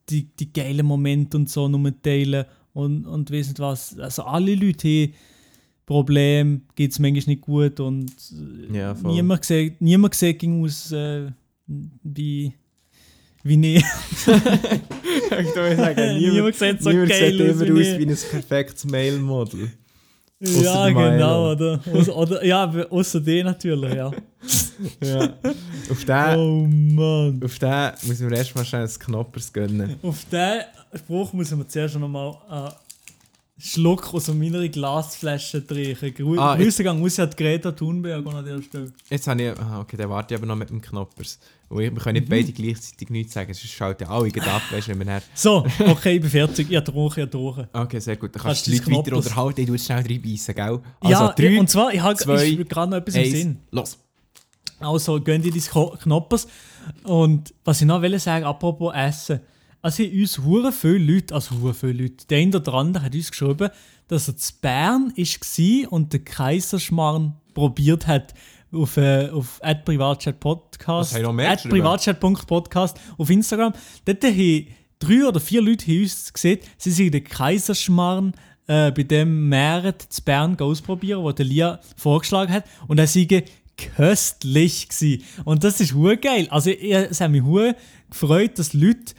[0.10, 3.97] die, die geilen Momente und so nur teilen und, und weiss nicht was.
[3.99, 5.13] Also alle Leute haben
[5.86, 8.12] Probleme, geht es manchmal nicht gut und
[8.72, 11.28] äh, Ja, niemand sieht, niemand sieht ging aus äh,
[12.04, 12.54] wie,
[13.44, 13.86] wie nicht.
[14.28, 14.28] ich
[15.56, 18.86] würde sagen, Niemand sieht so niemand geil sieht aus immer wie aus wie ein perfektes
[18.86, 19.72] Male-Model.
[20.44, 21.80] Ja, genau, oder?
[22.15, 24.12] Oder ja, außer die natürlich, ja.
[25.04, 25.36] Ja.
[25.91, 27.39] auf den, Oh Mann.
[27.44, 29.98] auf den müssen wir erstmal schnell ein Knoppers gönnen.
[30.02, 30.62] Auf diesen
[30.96, 32.72] Spruch müssen wir zuerst noch mal einen
[33.63, 36.13] Schluck aus meiner Glasflasche trinken.
[36.13, 38.91] Gru Ah, Grüße gehen raus an Greta Thunberg an der Stelle.
[39.10, 39.60] Jetzt habe ich.
[39.60, 41.39] Aha, okay, dann warte ich aber noch mit dem Knoppers.
[41.69, 42.32] Weil wir können nicht Mhm.
[42.32, 45.21] beide gleichzeitig nichts sagen, sonst schalten alle gerade ab, weißt du, wenn nachher.
[45.36, 46.67] So, okay, ich bin fertig.
[46.69, 47.67] Ich getrunken, ich getrunken.
[47.71, 48.36] Okay, sehr gut.
[48.36, 50.80] Dann Kannst kannst du die Leute dein weiter Knoppers- unterhalten, ich tue schnell reinbeissen, gell?
[51.00, 53.58] Also, ja, drei, und zwar, ich habe ich gerade noch etwas im eins, Sinn.
[53.71, 53.97] los.
[54.80, 56.47] Also, gehen die dein Knoppers.
[57.04, 59.39] Und was ich noch will sagen, apropos Essen.
[59.82, 63.32] Also, uns hure viele Leute, also hure viele Leute, der eine oder andere hat uns
[63.32, 63.70] geschrieben,
[64.08, 68.34] dass er zu Bern war und den Kaiserschmarrn probiert hat
[68.72, 71.70] auf, äh, auf @privatchat_podcast, haben?
[71.70, 73.74] @privatchat.podcast auf Instagram.
[74.06, 74.67] Dort haben
[75.00, 78.34] drei oder vier Leute haben uns gesehen, sie sind den Kaiserschmarrn
[78.67, 82.65] äh, bei dem Meeret zu Bern ausprobieren, wo der Lia vorgeschlagen hat.
[82.88, 83.44] Und er sei
[83.78, 85.24] köstlich gewesen.
[85.44, 86.48] Und das ist hure geil.
[86.52, 87.76] Also es hat mich hure
[88.10, 89.13] gefreut, dass Leute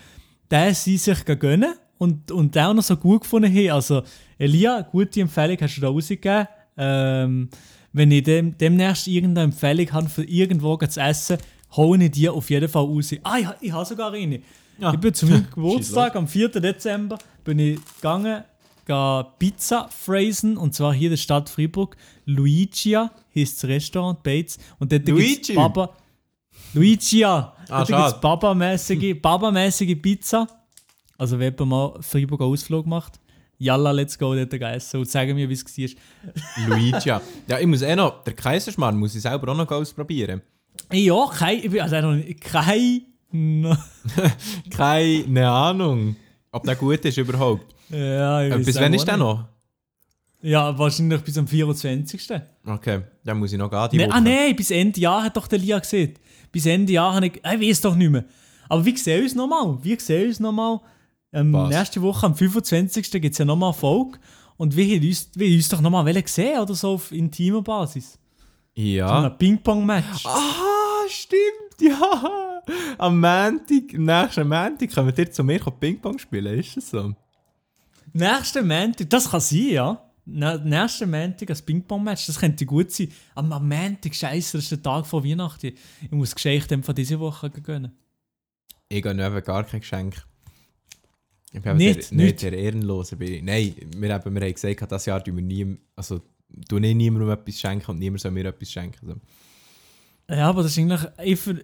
[0.53, 3.71] den sie sich gönnen und, und den auch noch so gut gefunden haben.
[3.71, 4.03] Also
[4.39, 6.47] Elia, gute Empfehlung hast du da rausgegeben.
[6.77, 7.49] Ähm,
[7.93, 11.39] wenn ich dem, demnächst irgendeine Empfehlung habe für irgendwo zu essen,
[11.73, 13.15] hole ich die auf jeden Fall raus.
[13.23, 14.41] Ah, ich, ich habe sogar eine.
[14.79, 14.93] Ja.
[14.93, 16.49] Ich bin zu meinem Geburtstag am 4.
[16.49, 18.45] Dezember bin ich gegangen,
[18.87, 21.97] gehe Pizza phrasen und zwar hier in der Stadt Freiburg.
[22.27, 25.55] Luigia heisst das Restaurant Bates und dort Luigi?
[25.55, 25.91] Baba.
[26.75, 27.55] Luigia!
[27.69, 28.19] Ah, schade.
[28.21, 29.51] Baba-mäßige Baba
[30.01, 30.47] Pizza.
[31.19, 33.19] Also wenn jemand mal einen Freiburger Ausflug macht,
[33.59, 35.97] Yalla, let's go dort gehen essen und sagen mir, wie es war.
[36.67, 37.09] Luigi.
[37.09, 37.21] Ja,
[37.61, 40.43] ich muss eh noch, der Kaiserschmarrn muss ich selber auch noch ausprobieren.
[40.91, 43.03] Ja, kein, ich bin also noch kein,
[44.71, 46.17] Keine Ahnung,
[46.51, 47.75] ob der gut ist überhaupt.
[47.89, 49.45] ja, ich Äh, bis wann ist der noch?
[50.43, 52.29] Ja, wahrscheinlich bis am 24.
[52.67, 54.15] Okay, dann muss ich noch gehen, die Nee, Woche.
[54.17, 56.15] ah nein, bis Ende Jahr hat doch der Lia gesehen.
[56.53, 58.25] Bis Ende Jahr habe ich, ich weiß doch nicht mehr.
[58.69, 60.81] Aber wir sehen uns nochmal, wir sehen uns nochmal.
[61.33, 61.71] Ähm, Was?
[61.71, 63.11] nächste Woche, am 25.
[63.11, 64.19] gibt es ja nochmal Folge.
[64.59, 68.19] Und wir haben uns, wir haben uns doch nochmal gesehen oder so auf intimer Basis.
[68.75, 69.25] Ja.
[69.25, 70.27] Ein Ping-Pong-Match.
[70.27, 72.63] Ah, stimmt, ja.
[72.99, 77.15] Am Montag, nächsten Montag können wir zu mir Ping-Pong spielen, ist das so?
[78.13, 80.12] Nächsten Montag, das kann sein, ja.
[80.25, 83.09] Nä- Nächsten Montag ein Ping-Pong-Match, das könnte gut sein.
[83.35, 85.73] Am am Montag, scheiße, das ist der Tag vor Weihnachten.
[86.03, 87.93] Ich muss Geschenke von dieser Woche gönnen.
[88.89, 90.23] Ich gehe eben gar kein Geschenk.
[91.53, 92.11] Ich bin Nicht?
[92.11, 92.43] der, nicht Nicht?
[92.43, 93.17] der Ehrenlose.
[93.17, 93.43] Bin ich.
[93.43, 97.31] Nein, wir haben, wir haben gesagt, dieses Jahr tun wir nie, also du nicht niemandem
[97.31, 98.99] etwas schenken und niemand soll mir etwas schenken.
[99.09, 99.21] Also,
[100.31, 101.01] Ja, aber das ist eigentlich.
[101.25, 101.61] Ich, ver-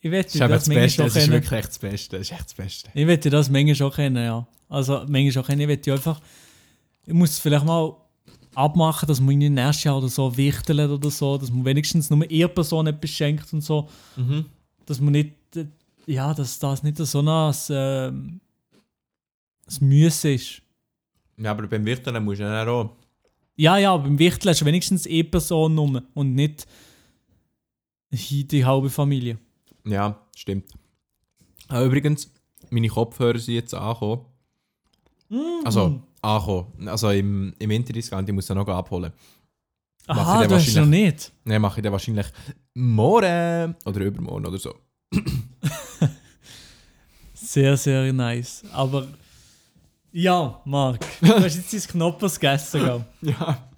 [0.00, 2.18] ich wette, das ist das das Beste, das ist wirklich echt das Beste.
[2.18, 2.90] Das ist echt das Beste.
[2.94, 4.46] Ich wette das manchmal schon kennen, ja.
[4.68, 5.60] Also, manchmal schon kennen.
[5.60, 6.20] Ich wette einfach.
[7.06, 7.94] Ich muss es vielleicht mal
[8.54, 12.22] abmachen, dass man irgendwie nächstes Jahr oder so wichteln oder so, dass man wenigstens nur
[12.24, 13.88] eine Person etwas schenkt und so.
[14.16, 14.46] Mhm.
[14.86, 15.34] Dass man nicht.
[15.56, 15.66] äh,
[16.06, 18.40] Ja, dass das nicht so ein.
[19.66, 20.62] Das Müsse ist.
[21.36, 22.90] Ja, aber beim Wichteln musst du dann auch.
[23.56, 26.66] Ja, ja, beim Wichteln hast du wenigstens eine Person rum und nicht
[28.10, 29.38] die halbe Familie.
[29.84, 30.70] Ja, stimmt.
[31.68, 32.30] Ah, übrigens,
[32.70, 34.24] meine Kopfhörer sind jetzt angekommen.
[35.64, 36.88] Also, angekommen.
[36.88, 39.12] Also im, im Interdiscount, ich muss sie noch abholen.
[40.06, 41.32] Aha, du hast es noch nicht.
[41.44, 42.26] Dann mache ich dann wahrscheinlich
[42.74, 44.74] morgen oder übermorgen oder so.
[47.34, 48.62] Sehr, sehr nice.
[48.72, 49.06] Aber
[50.12, 53.04] ja, Marc, du hast jetzt dein Knoppers gegessen, gell?
[53.38, 53.68] Ja,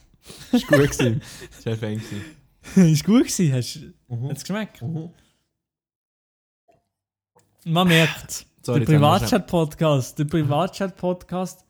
[0.52, 1.20] ist gut gewesen.
[1.62, 2.90] Sehr fein gewesen.
[2.92, 4.28] Ist gut gewesen, hast Mhm.
[4.28, 4.82] hat's geschmeckt?
[7.64, 11.64] Man merkt, Sorry, der Privatchat-Podcast, der Privatchat-Podcast,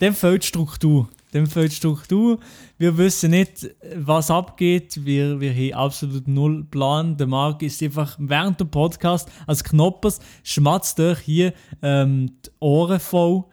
[0.00, 1.06] dem fehlt Struktur.
[1.34, 2.38] Dem fehlt Struktur.
[2.78, 5.04] Wir wissen nicht, was abgeht.
[5.04, 7.18] Wir, wir haben absolut null Plan.
[7.18, 12.98] Der Marc ist einfach während dem Podcast als Knoppers schmatzt euch hier ähm, die Ohren
[12.98, 13.44] voll.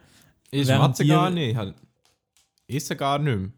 [0.49, 1.49] Ich schmatze gar nicht.
[1.49, 1.75] Ich hab-
[2.69, 3.51] esse gar nicht mehr.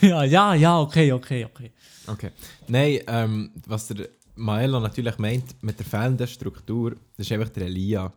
[0.10, 1.70] ja, ja, ja, okay, okay, okay.
[2.06, 2.30] Okay.
[2.66, 7.66] Nein, ähm, was der Maelo natürlich meint mit der fehlenden Struktur, das ist einfach der
[7.66, 8.12] Elia.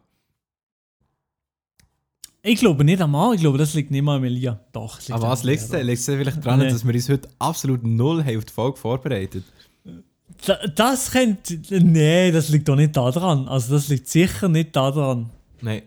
[2.42, 4.60] Ich glaube nicht einmal, ich glaube, das liegt nicht mal am Elia.
[4.72, 5.86] Doch, es liegt Aber was liegt es denn?
[5.88, 6.70] Liegt es vielleicht daran, Nee.
[6.70, 9.44] dass wir uns heute absolut null haben auf die Folge vorbereitet
[10.46, 11.60] Da- Das könnte.
[11.82, 13.48] Nee, das liegt doch nicht da dran.
[13.48, 15.30] Also, das liegt sicher nicht da dran.
[15.62, 15.84] Nein,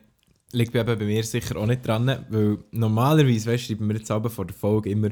[0.53, 4.31] liegt eben bei mir sicher auch nicht dran, weil normalerweise weißt, schreiben wir jetzt aber
[4.31, 5.11] vor der Folge immer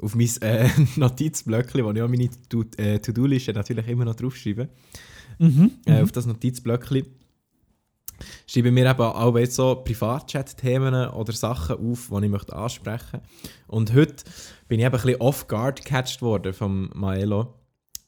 [0.00, 2.28] auf mein äh, Notizblöckchen, wo ich auch meine
[2.76, 4.68] äh, To-Do-Liste natürlich immer noch draufschreibe,
[5.40, 5.70] Mhm.
[5.86, 7.06] äh, auf das Notizblöckchen
[8.46, 13.20] schreibe mir eben auch jetzt so Privatchat-Themen oder Sachen auf, die ich möchte ansprechen
[13.68, 14.24] Und heute
[14.66, 17.54] bin ich eben ein bisschen off-guard gecatcht worden vom Maelo.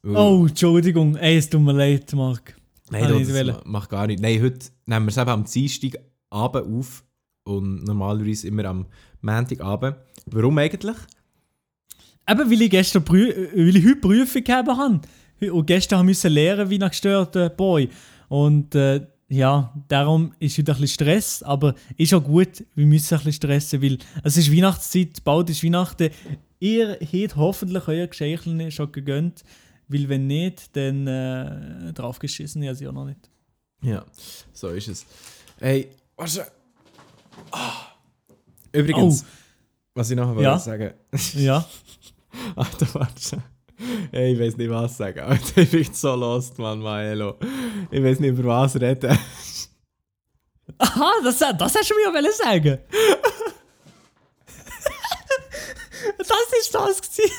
[0.05, 1.15] Oh, Entschuldigung.
[1.17, 2.57] Ey, es tut mir leid, Marc.
[2.91, 4.21] Nein, Habe das ma- macht gar nicht.
[4.21, 6.01] Nein, heute nehmen wir es eben am Dienstag
[6.31, 7.05] Abend auf
[7.45, 8.87] und normalerweise immer am
[9.21, 9.97] Montagabend.
[10.27, 10.97] Warum eigentlich?
[12.31, 15.01] Eben, weil ich gestern Prü äh, weil ich heute Prüfung gegeben habe.
[15.53, 17.89] Und gestern haben müssen lernen wie ein gestörter Boy.
[18.29, 21.43] Und äh, ja, darum ist heute ein bisschen Stress.
[21.43, 25.65] Aber ist auch gut, wir müssen ein bisschen stressen, weil es ist Weihnachtszeit, bald ist
[25.65, 26.11] Weihnachten.
[26.59, 29.45] Ihr habt hoffentlich euer Geschenk schon gegönnt.
[29.89, 33.29] Weil wenn nicht, dann äh, draufgeschissen, ja sie auch noch nicht.
[33.83, 34.05] Ja,
[34.53, 35.07] so ist es.
[35.59, 36.47] Hey, warte.
[37.51, 37.73] Ah.
[38.73, 39.25] Übrigens,
[39.95, 40.53] was ich noch Ja.
[40.53, 40.91] wollte sagen.
[41.35, 41.67] Ja.
[42.57, 43.43] Alter, warte.
[44.13, 45.21] Hey, ich weiß nicht, was sagen.
[45.21, 47.37] Alter, ich bin so lost, Mann, Maelo.
[47.91, 49.17] Ich weiß nicht, über was reden.
[50.79, 52.79] Aha, das, das hast du mir ja wollen sagen.
[56.19, 56.29] das
[56.61, 57.33] ist das gewesen.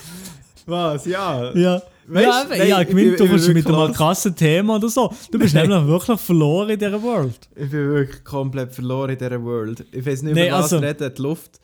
[0.66, 1.06] Was?
[1.06, 1.52] Ja.
[1.56, 1.82] Ja.
[2.08, 4.90] Weißt- ja, nein, ja, ich gemeint, bin- du kommst bin mit einem krassen Thema oder
[4.90, 5.14] so.
[5.32, 5.70] Du bist Nein.
[5.70, 7.40] nämlich wirklich verloren in dieser World.
[7.56, 9.86] Ich bin wirklich komplett verloren in dieser World.
[9.92, 11.14] Ich weiß nicht, über Nee, was also- reden.
[11.16, 11.60] Die Luft,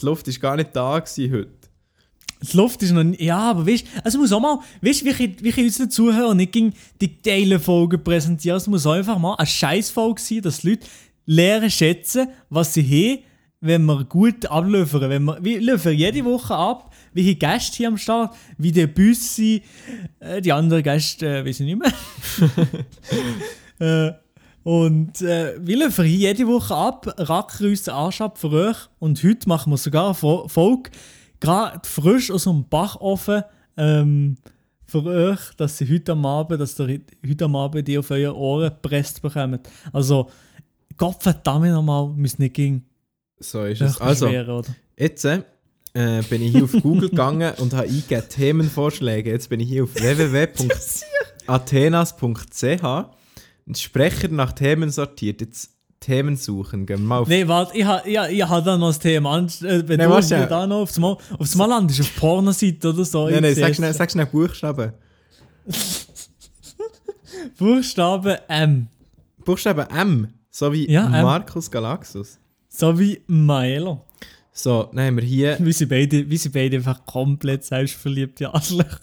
[0.00, 1.65] die Luft ist gar nicht da gewesen heute.
[2.42, 5.04] Die Luft ist noch nie, Ja, aber weißt du, also muss auch mal, weißt du,
[5.06, 8.58] wie ich, wie ich unseren Zuhörern nicht gegen die geilen Folgen präsentieren.
[8.58, 10.86] Es muss einfach mal eine Scheißfolge sein, dass die Leute
[11.24, 13.22] lernen schätzen, was sie haben,
[13.60, 15.08] wenn wir gut abliefern.
[15.10, 19.62] Wenn wir, wir liefern jede Woche ab, welche Gäste hier am Start, wie der Büssi,
[20.20, 21.92] äh, die anderen Gäste, äh, weiß ich nicht mehr.
[24.10, 24.12] äh,
[24.62, 28.76] und äh, wir liefern hier jede Woche ab, racken uns den Arsch ab für euch.
[28.98, 30.90] Und heute machen wir sogar eine Fo- Folge,
[31.40, 33.42] gerade frisch aus dem Backofen,
[33.76, 34.36] ähm,
[34.86, 38.36] für euch, dass sie heute am Abend, dass ihr heute am Abend die auf eure
[38.36, 39.68] Ohren gepresst bekommt.
[39.92, 40.30] Also,
[40.96, 42.86] Gott verdammt nochmal, müsst nicht gegen
[43.38, 44.00] So ist es.
[44.00, 44.62] Also, oder?
[44.96, 45.42] jetzt äh,
[46.30, 49.30] bin ich hier auf Google gegangen und habe eingegeben Themenvorschläge.
[49.30, 52.84] Jetzt bin ich hier auf www.athenas.ch
[53.66, 55.40] und Sprecher nach Themen sortiert.
[55.40, 56.86] Jetzt Themen suchen.
[56.86, 59.32] Gehen wir mal auf Nee, warte, ich habe ich, ich ha da noch das Thema.
[59.32, 60.46] An- Äh, wenn Nein, du warte schnell.
[60.46, 63.28] da noch aufs Mal, aufs Mal landest, auf Pornoseite oder so.
[63.28, 64.92] Nein, nein, sag schnell, sag schnell Buchstaben.
[67.58, 68.88] Buchstabe M.
[69.44, 71.10] Buchstaben M, so wie Ja, M.
[71.24, 72.38] Markus Galaxus.
[72.68, 74.04] So wie Maelo.
[74.52, 78.50] So, dann haben wir hier, Wie sie beide, wie sie beide einfach komplett selbstverliebt, ja.
[78.54, 79.00] Arschlöcher.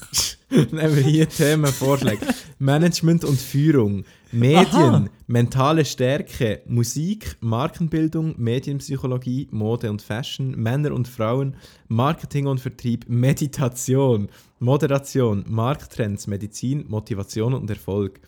[0.71, 2.27] dann haben wir hier Themenvorschläge.
[2.59, 5.05] Management und Führung, Medien, Aha.
[5.27, 11.55] mentale Stärke, Musik, Markenbildung, Medienpsychologie, Mode und Fashion, Männer und Frauen,
[11.87, 14.29] Marketing und Vertrieb, Meditation,
[14.59, 18.19] Moderation, Markttrends, Medizin, Motivation und Erfolg.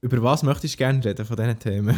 [0.00, 1.96] Über was möchtest du gerne reden von diesen Themen?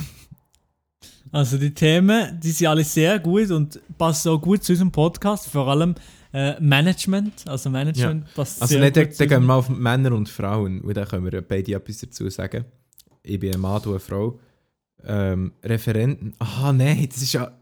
[1.32, 5.48] Also die Themen, die sind alle sehr gut und passen auch gut zu unserem Podcast,
[5.48, 5.94] vor allem
[6.34, 7.46] äh, Management.
[7.46, 10.96] Also Management passt Also nicht, dann dann gehen wir mal auf Männer und Frauen, und
[10.96, 12.64] dann können wir beide etwas dazu sagen.
[13.22, 14.38] Ich bin ein Mann, du eine Frau.
[15.06, 16.34] Ähm, Referenten.
[16.40, 17.52] Aha, nein, das ist ja.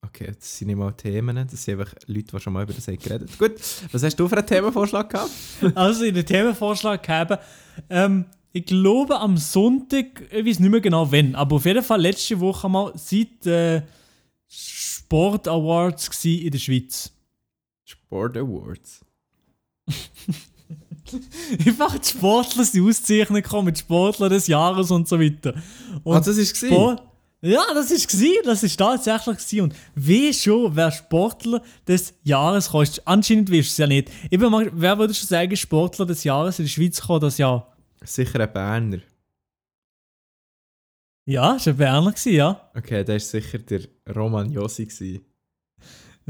[0.00, 2.86] Okay, das sind nicht mal Themen, das sind einfach Leute, die schon mal über das
[2.86, 3.52] haben geredet Gut,
[3.92, 5.30] was hast du für einen Themenvorschlag gehabt?
[5.74, 7.42] Also in den Themenvorschlag gehabt.
[7.90, 12.00] Ähm, ich glaube am Sonntag, ich weiß nicht mehr genau wann, aber auf jeden Fall
[12.00, 13.82] letzte Woche mal seit äh,
[14.46, 17.12] Sport Awards in der Schweiz.
[18.08, 19.04] Sport Awards.
[21.66, 25.54] Einfach die Sportler sind ausgezeichnet gekommen mit Sportler des Jahres und so weiter.
[26.04, 26.74] Und Ah, das ist gewesen?
[26.74, 27.02] Sport,
[27.40, 29.60] ja, das ist gsi, das ist tatsächlich gsi.
[29.60, 34.10] Und wie schon, wer Sportler des Jahres ist- anscheinend weißt du es ja nicht.
[34.38, 37.74] Mal, wer würde schon sagen, Sportler des Jahres in der Schweiz kam das Jahr?
[38.04, 38.98] Sicher ein Berner.
[41.26, 42.70] Ja, ist ein Berner ja.
[42.74, 43.82] Okay, der war sicher der
[44.14, 44.86] Roman Josi.
[44.86, 45.24] gewesen.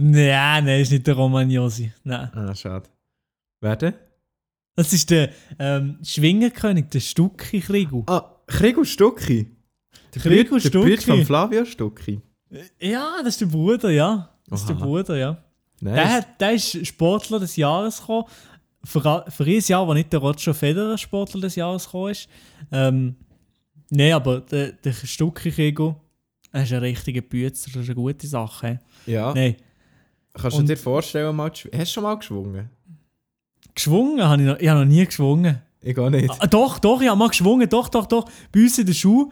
[0.01, 1.93] Nein, nein, ist nicht der Romagnosi.
[2.05, 2.31] Nein.
[2.33, 2.89] Ah, schade.
[3.61, 3.95] Wer denn?
[4.77, 8.05] Das ist der ähm, Schwingerkönig, der Stucki Krigu.
[8.07, 9.51] Ah, Krigo Stucki.
[10.15, 11.17] Der Krigo Brüder- Der Brüder Stucki.
[11.17, 12.21] von Flavio Stucki.
[12.81, 14.31] Ja, das ist der Bruder, ja.
[14.47, 14.85] Das ist der Aha.
[14.85, 15.43] Bruder, ja.
[15.81, 15.95] Nice.
[15.95, 18.25] Der, hat, der ist Sportler des Jahres gekommen.
[18.85, 22.29] Für, für ein Jahr, wo nicht der Roger Federer Sportler des Jahres gekommen ist.
[22.71, 23.17] Ähm,
[23.91, 25.95] Nein, aber der, der Stucki Krigu,
[26.53, 28.79] er ist ein richtiger Bützer, das ist eine gute Sache.
[29.07, 29.35] ja.
[29.35, 29.57] Nein.
[30.35, 32.71] Kannst du Und- dir vorstellen, mal zu hast du schon mal geschwungen?
[33.75, 35.61] Geschwungen habe ich noch, ich habe noch nie geschwungen.
[35.81, 36.31] Ich gar nicht.
[36.41, 38.29] Ah, doch, doch, ich habe mal geschwungen, doch, doch, doch.
[38.53, 39.29] Bei uns in der Schule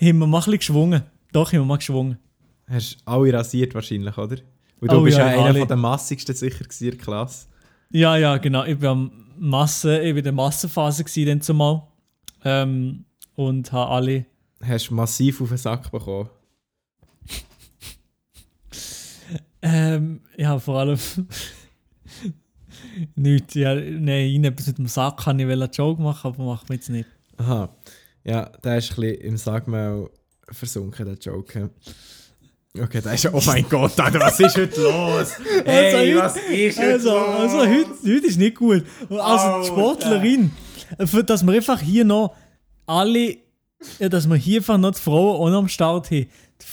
[0.00, 1.02] haben wir mal ein bisschen geschwungen.
[1.32, 2.18] Doch, haben wir mal geschwungen.
[2.68, 4.36] Hast alle rasiert wahrscheinlich, oder?
[4.80, 7.46] Und du Oh bist ja, ja, einer von der massigsten sicher in der Klasse.
[7.90, 8.64] Ja, ja, genau.
[8.64, 11.82] Ich war Masse, ich in der Massenphase dann zumal.
[12.44, 14.26] Ähm, und habe alle.
[14.62, 16.28] Hast massiv auf den Sack bekommen.
[19.62, 20.98] Ähm, ja, vor allem.
[23.16, 23.54] Nichts.
[23.54, 26.90] Ja, nein, etwas mit dem Sack kann ich einen Joke machen, aber machen wir jetzt
[26.90, 27.08] nicht.
[27.38, 27.68] Aha.
[28.24, 30.08] Ja, der ist ein bisschen im Sagmail
[30.50, 31.70] versunken, der Joke.
[32.78, 33.32] Okay, der ist ja.
[33.32, 35.32] Oh mein Gott, Alter, was ist heute los?
[35.64, 37.28] Hey, heute- was ist heute Also, los?
[37.40, 38.84] also heute, heute ist nicht gut.
[39.08, 39.60] Also Alter.
[39.62, 40.50] die Sportlerin,
[41.06, 42.36] für, dass wir einfach hier noch
[42.86, 43.38] alle,
[43.98, 46.26] dass wir hier einfach noch die Frauen auch noch am Start haben.
[46.60, 46.64] Die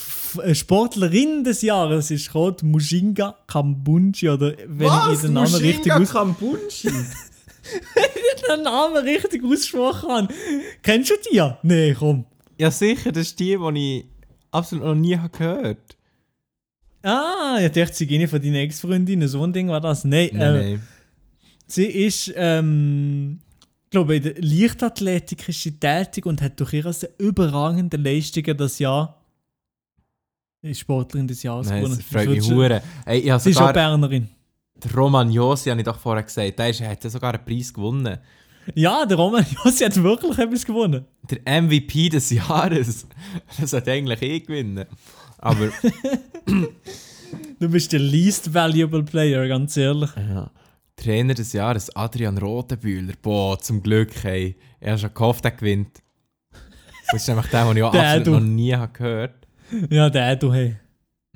[0.54, 6.90] Sportlerin des Jahres ist gerade Mushinga Kambunji oder wenn ich den Namen richtig aus Kambunchi?
[8.50, 10.34] den Namen richtig ausgesprochen habe.
[10.84, 11.42] Kennst du die?
[11.64, 12.26] Nee, komm.
[12.58, 14.06] ja, sicher, das ist die, die ich
[14.52, 15.96] absolut noch nie habe gehört
[17.06, 19.28] Ah, ich dachte, sie gehen von deinen Ex-Freundinnen.
[19.28, 20.06] So ein Ding war das.
[20.06, 20.88] Nein, Nein, äh, nein.
[21.68, 23.40] Sie ist, ähm,
[23.84, 28.80] ich glaube, in der Leichtathletik ist sie tätig und hat durch ihre überragende Leistungen das
[28.80, 29.24] Jahr
[30.74, 31.98] Sportlerin des Jahres Nein, gewonnen.
[31.98, 32.82] das freut Ich mich hure.
[33.06, 34.30] Ey, ich habe Sie ist auch sogar, Bernerin.
[34.84, 37.74] Der Roman Josi, habe ich doch vorher gesagt, der ist, hat ja sogar einen Preis
[37.74, 38.18] gewonnen.
[38.74, 41.06] Ja, der Roman Jossi hat wirklich etwas gewonnen.
[41.30, 43.08] Der MVP des Jahres.
[43.60, 44.86] Das hat eigentlich eh gewinnen.
[45.38, 45.70] Aber
[47.60, 50.10] Du bist der least valuable player, ganz ehrlich.
[50.18, 50.50] ja.
[50.98, 53.14] Trainer des Jahres, Adrian Rotenbühler.
[53.22, 54.56] Boah, zum Glück, hey.
[54.80, 56.02] Er hat schon gehofft, er gewinnt.
[57.12, 58.32] Das ist nämlich der, den ich auch Der, absolut du.
[58.32, 59.45] noch nie habe gehört
[59.90, 60.76] Ja, der du, hey.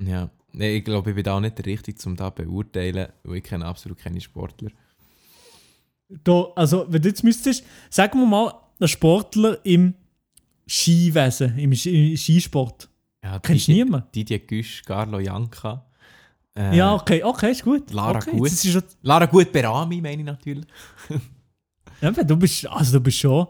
[0.02, 0.30] Ja.
[0.52, 3.36] Nee, ich glaube, ich bin da auch nicht der Richtige, um da zu beurteilen, weil
[3.36, 4.70] ich kenne absolut keine Sportler.
[6.24, 9.94] Da, also, wenn du jetzt müsstest, sagen wir mal, ein Sportler im
[10.66, 12.88] Skiwesen, im Ski- Skisport.
[13.22, 14.08] Ja, Kennst du niemanden?
[14.14, 15.86] Didier Güsch, Carlo Janka.
[16.56, 17.92] Äh, Ja, okay, okay, ist gut.
[17.92, 18.46] Lara okay, Gut.
[18.46, 20.66] Das ist schon, Lara Gut Berami, meine ich natürlich.
[22.00, 23.46] ja, aber du bist, also du bist schon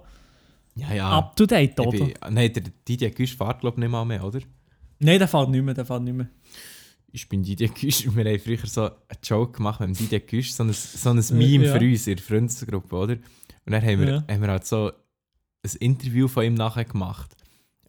[0.75, 1.11] Ja, ja.
[1.19, 1.91] up to date, oder?
[1.93, 4.41] bin, nein, der Didier Güsch fährt, glaube ich, nicht mal mehr, oder?
[5.01, 6.29] Nein, der fährt nicht mehr, der fährt nicht mehr.
[7.13, 8.05] Ich bin Didier Güsch.
[8.15, 11.17] Wir haben früher so einen Joke gemacht mit dem Didier Güsch, so ein, so ein
[11.33, 11.77] Meme ja.
[11.77, 13.15] für uns in der Freundesgruppe, oder?
[13.15, 14.25] Und dann haben wir, Ja.
[14.29, 14.93] haben wir halt so
[15.65, 17.35] ein Interview von ihm nachher gemacht.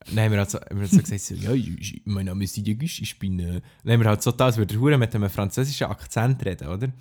[0.08, 2.44] Und dann haben wir halt so, haben wir so gesagt, so, ja, ich- mein Name
[2.44, 3.40] ist Didier Güsch, ich bin...
[3.40, 3.62] Äh...
[3.84, 6.92] Dann haben wir halt so da, als würde er mit einem französischen Akzent reden, oder?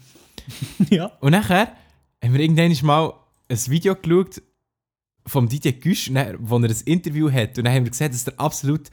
[0.90, 1.06] ja.
[1.20, 1.72] Und nachher
[2.22, 3.14] haben wir irgendwann mal
[3.48, 4.42] ein Video geschaut
[5.26, 7.56] vom Didier Güsch, wo er ein Interview hat.
[7.58, 8.90] Und dann haben wir gesehen, dass er absolut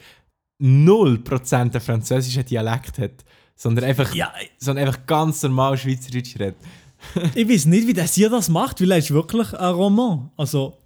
[0.59, 3.25] 0% einen französischen Dialekt hat.
[3.55, 6.57] Sondern einfach, Ja, sondern einfach ganz normal Schweizerdeutsch redet.
[7.35, 10.31] ich weiß nicht, wie der hier das macht, weil er ist wirklich ein Roman.
[10.37, 10.77] Also,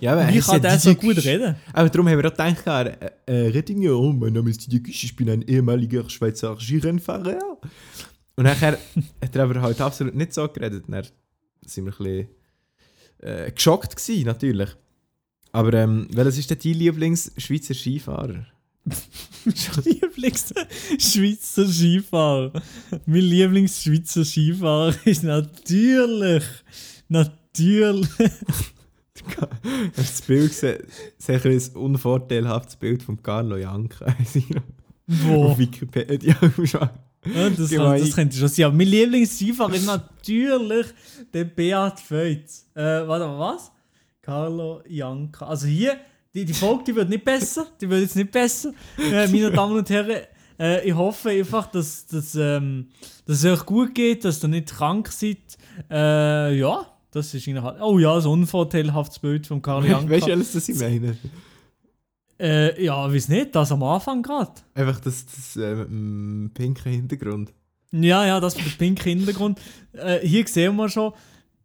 [0.00, 1.56] Ja, aber wie kann der so gut reden?
[1.72, 5.04] Aber darum haben wir auch gedacht, äh, äh, Rettinger, oh, mein Name ist Didier Güsch,
[5.04, 7.38] ich bin ein ehemaliger Schweizer Skirennfahrer.
[8.36, 8.78] Und nachher
[9.22, 10.84] hat er aber halt absolut nicht so geredet.
[10.86, 11.06] Dann
[11.64, 12.28] sind wir ein bisschen
[13.20, 14.70] äh, geschockt gewesen, natürlich.
[15.52, 18.46] Aber ähm, welches ist denn dein Lieblings-Schweizer Skifahrer?
[19.84, 22.52] Lieblings-Schweizer Skifahrer.
[23.06, 26.44] Mein Lieblings-Schweizer Skifahrer ist natürlich,
[27.08, 28.08] natürlich,
[29.36, 30.82] Hast du das Bild gesehen?
[31.18, 34.06] Sicher ein unvorteilhaftes Bild von Carlo Janka.
[35.06, 35.44] wo.
[35.46, 36.36] Auf Wikipedia.
[37.34, 38.66] Ja, das, mal das könnte schon sein.
[38.66, 40.86] Aber mein Lieblings-Skifahrer ist natürlich
[41.34, 42.64] der Beat Feutz.
[42.74, 43.72] Äh, warte mal, was?
[44.22, 45.46] Carlo Janka.
[45.46, 45.98] Also hier,
[46.38, 47.66] die, die Folge die wird nicht besser.
[47.80, 48.72] Die wird jetzt nicht besser.
[48.98, 50.22] Äh, meine Damen und Herren,
[50.58, 52.88] äh, ich hoffe einfach, dass, dass, ähm,
[53.26, 55.38] dass es euch gut geht, dass ihr nicht krank seid.
[55.90, 57.80] Äh, ja, das ist halt.
[57.80, 60.10] Oh ja, ein unvorteilhaftes Bild von Carlo Janka.
[60.10, 61.16] Weißt du, alles, was ich meine?
[62.40, 64.52] Äh, ja, weiß nicht, das am Anfang gerade.
[64.74, 67.52] Einfach das, das äh, pinken Hintergrund.
[67.90, 69.60] Ja, ja, das mit dem pinken Hintergrund.
[69.92, 71.14] Äh, hier sehen wir schon,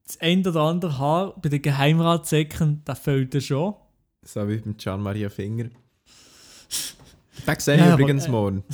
[0.08, 3.76] das ein oder andere Haar bei den Geheimratsäcken, da fehlt er schon.
[4.26, 5.66] So wie beim Gian Maria Finger.
[7.48, 8.64] Den sehe ich Ja, aber, übrigens äh, morgen.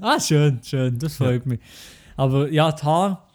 [0.00, 1.60] Ah, schön, schön, das freut mich.
[2.16, 3.26] Aber ja, die Haar,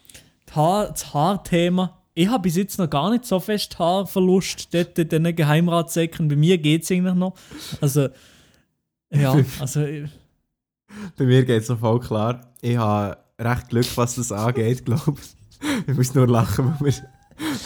[0.48, 1.98] die Haar, das Haarthema.
[2.14, 6.28] Ich habe bis jetzt noch gar nicht so fest Haarverlust dort in diesen Geheimratsäcken.
[6.28, 7.34] Bei mir geht es eigentlich noch.
[7.82, 8.10] Also,
[9.10, 9.80] ja, also,
[11.18, 12.54] Bei mir geht es noch voll klar.
[12.62, 15.88] Ich habe recht Glück, was das angeht, glaube ich.
[15.88, 17.10] Ich muss nur lachen, weil wir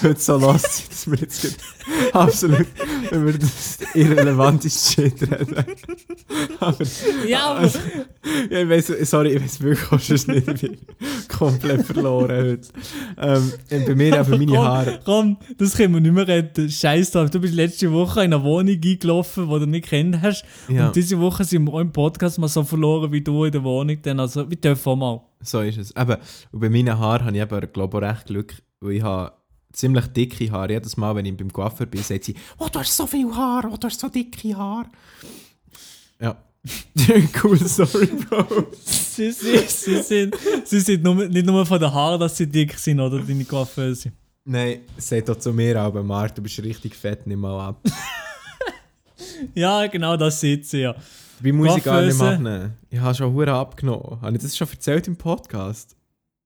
[0.03, 1.59] heute so los sind, dass wir jetzt
[2.11, 2.31] gerade
[3.07, 5.65] absolut über das irrelevanteste Shit reden.
[6.59, 6.85] Aber,
[7.27, 7.79] ja, aber, also,
[8.49, 10.77] ja, ich weiss, sorry, ich weiß wirklich auch schon nicht, ich bin
[11.27, 12.67] komplett verloren heute.
[13.17, 14.99] Ähm, bei mir eben meine komm, Haare.
[15.05, 16.69] Komm, das können wir nicht mehr retten.
[16.69, 17.29] Scheiß drauf.
[17.29, 20.45] Du bist letzte Woche in eine Wohnung eingelaufen, die du nicht kennt hast.
[20.67, 20.87] Ja.
[20.87, 23.63] Und diese Woche sind wir auch im Podcast mal so verloren wie du in der
[23.63, 23.97] Wohnung.
[24.01, 25.21] Dann, also, wir dürfen auch mal.
[25.41, 25.95] So ist es.
[25.95, 26.17] Eben,
[26.51, 29.36] und bei meinen Haaren habe ich eben, glaube ich, auch recht Glück, weil ich habe
[29.77, 30.73] ziemlich dicke Haare.
[30.73, 33.69] Jedes Mal, wenn ich beim Coiffeur bin, sagt sie, «Oh, du hast so viel Haar,
[33.71, 34.89] oh, du hast so dicke Haare.»
[36.19, 36.35] Ja.
[37.43, 38.67] cool Story, Bro.
[38.83, 42.77] Sie, sie, sie sind, sie sind nur, nicht nur von den Haaren, dass sie dick
[42.77, 44.15] sind oder deine Coiffeuse sind.
[44.43, 47.81] Nein, sagt doch zu mir aber, Marc, du bist richtig fett, nimm mal ab.
[49.53, 50.95] Ja, genau, das sieht sie ja.
[51.39, 52.73] Wie muss ich gar nicht machen?
[52.89, 54.19] Ich habe schon Hure abgenommen.
[54.21, 55.96] Habe ich das schon erzählt im Podcast?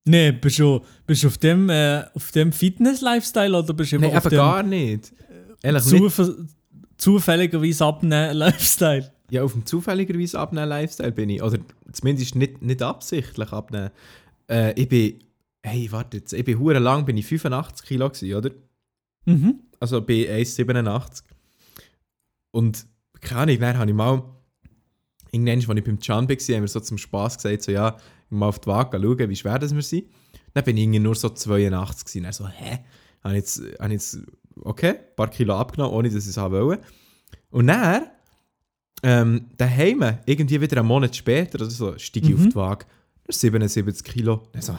[0.06, 4.08] Nee, bist du, bist du auf dem, äh, auf dem Fitness-Lifestyle oder bist du immer
[4.08, 5.14] Nein, auf eben dem gar nicht.
[5.62, 6.16] Ehrlich nicht.
[6.16, 6.36] Zuver
[6.98, 9.12] zufälligerweise abnehmen-Lifestyle?
[9.32, 11.42] Ja, auf dem zufälligerweise abnehmen Lifestyle bin ich.
[11.42, 11.60] Oder
[11.94, 13.92] zumindest nicht, nicht absichtlich abnehmen.
[14.50, 15.20] Äh, ich bin,
[15.64, 18.52] hey, warte jetzt, ich bin hure lang, bin ich 85 Kilo gewesen, oder?
[19.26, 19.62] Mhm.
[19.80, 21.24] Also bei 1,87.
[22.52, 22.86] Und
[23.22, 24.22] keine Ahnung, dann habe ich mal,
[25.32, 27.96] irgendwann, als ich beim Can war, haben wir so zum Spass gesagt, so ja,
[28.32, 30.06] mal auf die Waage schauen, wie schwer das wir sind.
[30.54, 32.24] Dann bin ich irgendwie nur so 82 gewesen.
[32.24, 32.80] Dann so, hä?
[33.24, 34.20] Habe ich jetzt, ich jetzt,
[34.62, 36.84] okay, ein paar Kilo abgenommen, ohne dass ich es haben wollte.
[37.52, 38.04] Und dann,
[39.04, 42.42] ähm, daheim, irgendwie wieder einen Monat später oder so, steige ich Mhm.
[42.42, 42.86] auf die Waage.
[43.26, 44.44] Das ist 77 Kilo.
[44.52, 44.78] Dann so,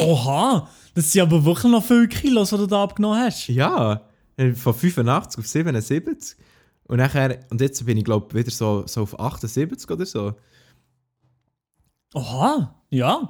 [0.00, 0.68] Oha!
[0.94, 3.48] Das sind aber wirklich noch viele Kilos, die du da abgenommen hast.
[3.48, 4.02] ja,
[4.54, 6.36] von 85 auf 77.
[6.86, 10.34] Und nachher, und jetzt bin ich glaube wieder so, so auf 78 oder so.
[12.14, 12.74] Oha!
[12.90, 13.28] Ja.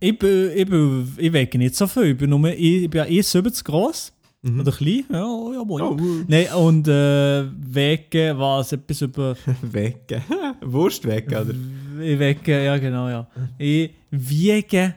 [0.00, 2.12] Ich, bin, ich, bin, ich wege nicht so viel.
[2.12, 4.12] Ich bin, nur, ich, ich bin ja eh 70 groß.
[4.44, 5.04] Oder klein.
[5.08, 5.82] Ja, ja, moin.
[5.82, 5.96] Oh.
[6.26, 9.36] Nein, und äh, wege war es etwas über.
[9.62, 10.22] Wegge.
[10.62, 11.54] Wurst weg, oder?
[12.00, 13.28] Ich wege, ja genau, ja.
[13.56, 14.96] Ich wiege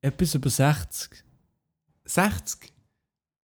[0.00, 1.10] etwas über 60.
[2.06, 2.72] 60?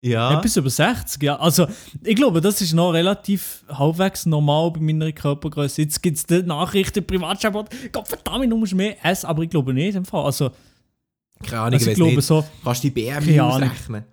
[0.04, 0.36] Ja.
[0.38, 1.36] Etwas über 60, ja.
[1.38, 1.66] Also,
[2.02, 5.82] ich glaube, das ist noch relativ halbwegs normal bei meiner Körpergröße.
[5.82, 9.72] Jetzt gibt es die Nachrichten, Privatschabot, Gott verdammt, du musst mehr essen, aber ich glaube
[9.72, 10.24] nicht im Fall.
[10.24, 10.50] Also,
[11.44, 12.24] Keine Ahnung, also ich ich glaube nicht.
[12.26, 14.04] so, Kannst du die BMI ausrechnen?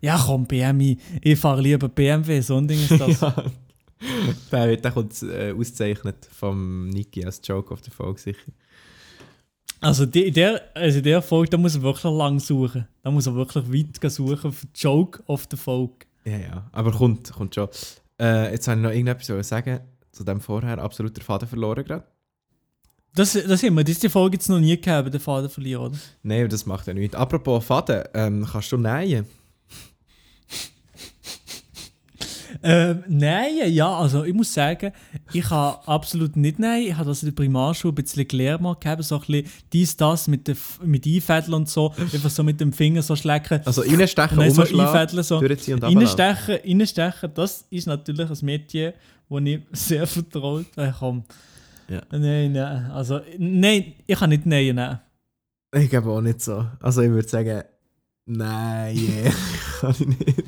[0.00, 3.20] ja komm, BMI, ich fahre lieber BMW, so ein Ding ist das.
[4.00, 4.24] Ja.
[4.50, 8.38] der, wird- der kommt äh, ausgezeichnet vom Niki als Joke auf der Folge sicher.
[9.80, 12.86] Also, die, der, also der Folge, da muss er wirklich lang suchen.
[13.02, 16.06] Da muss er wirklich weit gehen suchen für Joke of the Folge.
[16.24, 16.70] Ja, ja.
[16.72, 17.68] Aber kommt, kommt schon.
[18.20, 19.80] Äh, jetzt wollte ich noch irgendetwas sagen
[20.12, 20.78] zu dem vorher.
[20.78, 22.04] Absolut der Faden verloren gerade.
[23.14, 25.86] Das, das haben wir, das ist die Folge jetzt noch nie gegeben, den Faden verlieren,
[25.86, 25.98] oder?
[26.22, 27.16] Nein, das macht ja nichts.
[27.16, 29.26] Apropos Faden, ähm, kannst du nähen?
[32.62, 34.92] Ähm, nein, ja, also ich muss sagen,
[35.32, 36.82] ich habe absolut nicht nein.
[36.82, 40.28] Ich habe das in der Primarschule ein bisschen gelernt gehabt, so ein bisschen dies, das
[40.28, 43.60] mit, der, mit Einfädeln und so, einfach so mit dem Finger so schlecken.
[43.64, 45.40] Also reinstechen, Und so einfädeln, so.
[45.40, 45.84] durchziehen und.
[45.84, 48.92] Reinstechen, reinstechen, das ist natürlich ein Mädchen,
[49.28, 51.24] wo ich sehr vertraut äh, komm.
[51.88, 52.02] Ja.
[52.12, 55.00] Nein, nein, also nein, ich kann nicht nein, nein.
[55.74, 56.66] Ich glaube auch nicht so.
[56.80, 57.62] Also ich würde sagen,
[58.26, 59.32] nein, yeah.
[59.80, 60.44] kann ich nicht.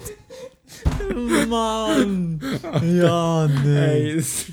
[1.48, 2.40] Mann!
[2.96, 4.46] Ja, Hey, es,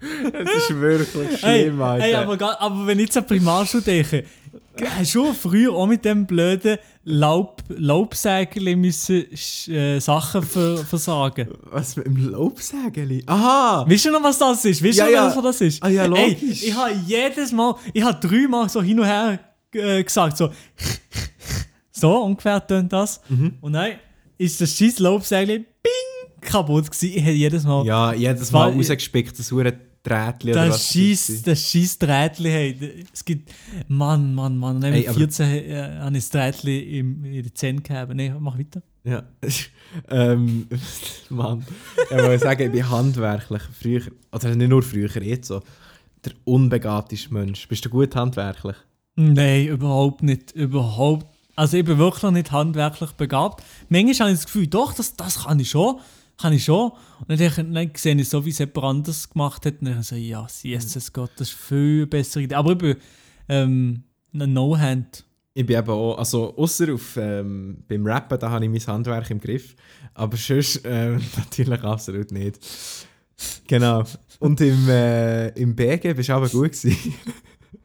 [0.00, 2.04] ist wirklich Hey, schlimm, Alter.
[2.04, 4.24] hey aber, aber wenn ich jetzt an Primarschule denke,
[4.96, 9.24] hast du früher auch mit dem blöden Laub, Laubsägerli müssen
[9.68, 11.48] äh, Sachen ver, versagen?
[11.70, 13.24] Was mit dem Laubsägeli?
[13.26, 13.84] Aha!
[13.88, 14.84] Weißt du noch, was das ist?
[14.84, 15.36] Weißt Ja, du noch, ja.
[15.36, 15.82] was das ist?
[15.82, 16.62] Ah, ja, Ey, logisch.
[16.64, 19.40] ich habe jedes Mal, ich habe dreimal so hin und her
[19.72, 20.50] äh, gesagt, so,
[21.90, 23.20] so ungefähr tönt das.
[23.28, 23.54] Mhm.
[23.60, 23.92] Und dann
[24.38, 27.16] ist das scheiß Laubsägerli, bing, kaputt gewesen.
[27.16, 31.70] Ich hätte jedes Mal Ja, jedes Mal rausgespickt, das hure Drähtchen oder Das was das
[31.70, 33.04] scheiß Drähtchen, hey.
[33.12, 33.50] Es gibt.
[33.88, 34.82] Mann, Mann, Mann.
[34.82, 38.14] Ey, mit aber- 14 äh, habe ich das Drähtchen im, in die Zähne gehabt.
[38.14, 38.80] Nee, mach weiter.
[39.04, 39.22] Ja.
[40.10, 40.66] ähm,
[41.30, 41.66] Mann.
[42.10, 43.62] Ich wollte sagen, ich bin handwerklich.
[43.80, 45.62] Früher, oder nicht nur früher, jetzt so.
[46.24, 47.66] Der unbegabteste Mensch.
[47.68, 48.76] Bist du gut handwerklich?
[49.16, 50.52] Nein, überhaupt nicht.
[50.52, 51.26] Überhaupt.
[51.58, 53.64] Also ich bin wirklich nicht handwerklich begabt.
[53.88, 55.96] Manchmal habe ich das Gefühl, doch, das, das kann ich schon.
[56.40, 56.92] Kann ich schon.
[57.26, 59.80] Und dann, ich- dann sehe ich so, wie es jemand anders gemacht hat.
[59.80, 62.54] Und dann so, ja, Jesus Gott, das ist viel bessere Idee.
[62.54, 62.96] Aber ich bin
[63.48, 64.02] ähm,
[64.32, 65.24] ein No-Hand.
[65.54, 69.28] Ich bin eben auch, also außer auf, ähm, beim Rappen, da habe ich mein Handwerk
[69.30, 69.74] im Griff.
[70.14, 72.58] Aber sonst ähm, natürlich absolut nicht.
[73.66, 74.04] Genau.
[74.38, 76.96] Und im, äh, im BG bist du aber gut gewesen.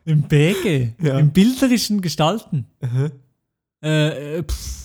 [0.05, 1.17] Im BG, Ja.
[1.17, 2.67] im bilderischen Gestalten.
[2.81, 3.09] Äh,
[3.83, 4.83] äh, pff.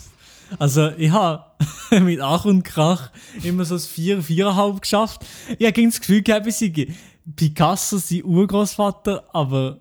[0.59, 1.45] Also ich habe
[2.01, 3.11] mit Ach und Krach
[3.43, 5.27] immer so das 4, 4,5 geschafft.
[5.59, 6.89] Ich habe das Gefühl gehabt, ich sei
[7.37, 9.81] Picasso sein Urgroßvater, aber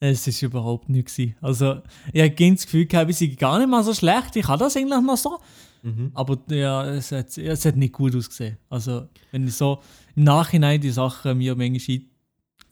[0.00, 1.36] es ist überhaupt nicht gewesen.
[1.40, 1.82] Also
[2.12, 4.34] ich habe das Gefühl gehabt, ich sei gar nicht mal so schlecht.
[4.34, 5.38] Ich kann das eigentlich noch so.
[6.14, 8.58] Aber ja, es hat, es hat nicht gut ausgesehen.
[8.68, 9.78] Also wenn ich so
[10.16, 12.00] im Nachhinein die Sachen mir manchmal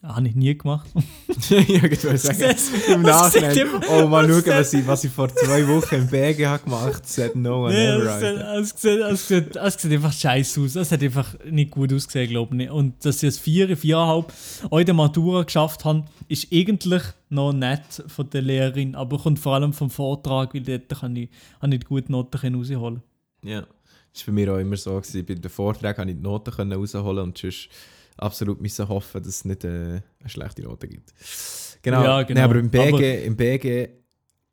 [0.01, 0.89] habe ich nie gemacht.
[1.27, 1.49] ich
[1.81, 3.81] wollte sagen, Das- im das Nachhinein.
[3.89, 7.03] Oh, mal das schauen, was ich, was ich vor zwei Wochen im BG habe gemacht
[7.17, 7.39] habe.
[7.39, 8.59] No one Nee, ever.
[8.59, 10.75] es sieht, es, es, es einfach scheiße aus.
[10.75, 12.69] Es hat einfach nicht gut ausgesehen, glaube ich.
[12.69, 14.25] Und dass ich das 4, 4,5
[14.69, 19.39] auch in der Matura geschafft habe, ist eigentlich noch nett von der Lehrerin, aber kommt
[19.39, 21.29] vor allem vom Vortrag, weil dort kann ich,
[21.59, 23.01] kann ich die guten Noten rausholen
[23.43, 23.65] Ja.
[24.11, 24.95] Das war bei mir auch immer so.
[24.99, 25.25] Gewesen.
[25.25, 27.69] Bei den Vorträgen konnte ich die Noten rausholen und sonst
[28.19, 31.13] absolut müssen hoffen, dass es nicht äh, eine schlechte Note gibt.
[31.81, 32.03] Genau.
[32.03, 32.39] Ja, genau.
[32.39, 33.89] Nee, aber im BG, Aber- im BG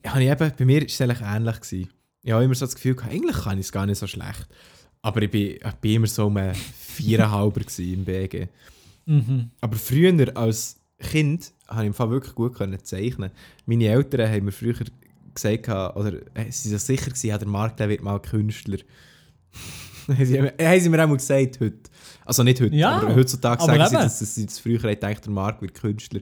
[0.06, 1.60] habe ich eben, bei mir war es eigentlich ähnlich.
[1.60, 1.88] Gewesen.
[2.22, 4.46] Ich habe immer so das Gefühl, gehabt, eigentlich kann ich es gar nicht so schlecht.
[5.02, 8.48] Aber ich bin, ich bin immer so um ein Viererhalber gewesen im BG.
[9.06, 9.50] Mhm.
[9.60, 13.30] Aber früher als Kind habe ich im Fall wirklich gut können zeichnen.
[13.66, 14.74] Meine Eltern haben mir früher
[15.34, 18.78] gesagt, oder äh, sie sind so sicher gewesen, ja, der der wird mal Künstler.
[20.08, 21.78] haben sie mir auch mal gesagt heute.
[22.26, 25.62] Also nicht heute, Ja, aber heutzutage aber sagen sie, dass, das früher gedacht, der Marc
[25.62, 26.20] wird Künstler.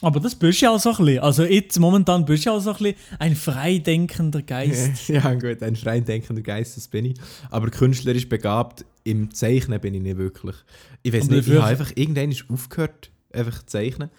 [0.00, 1.20] Aber das bist du ja auch so ein bisschen.
[1.20, 5.08] Also jetzt momentan bist du ja auch so ein bisschen ein freidenkender Geist.
[5.08, 7.14] ja gut, ein frei denkender Geist, das bin ich.
[7.50, 10.56] Aber künstlerisch begabt im Zeichnen bin ich nicht wirklich.
[11.02, 14.10] Ich weiß Aber nicht, ich habe einfach irgendwann aufgehört, einfach zu zeichnen.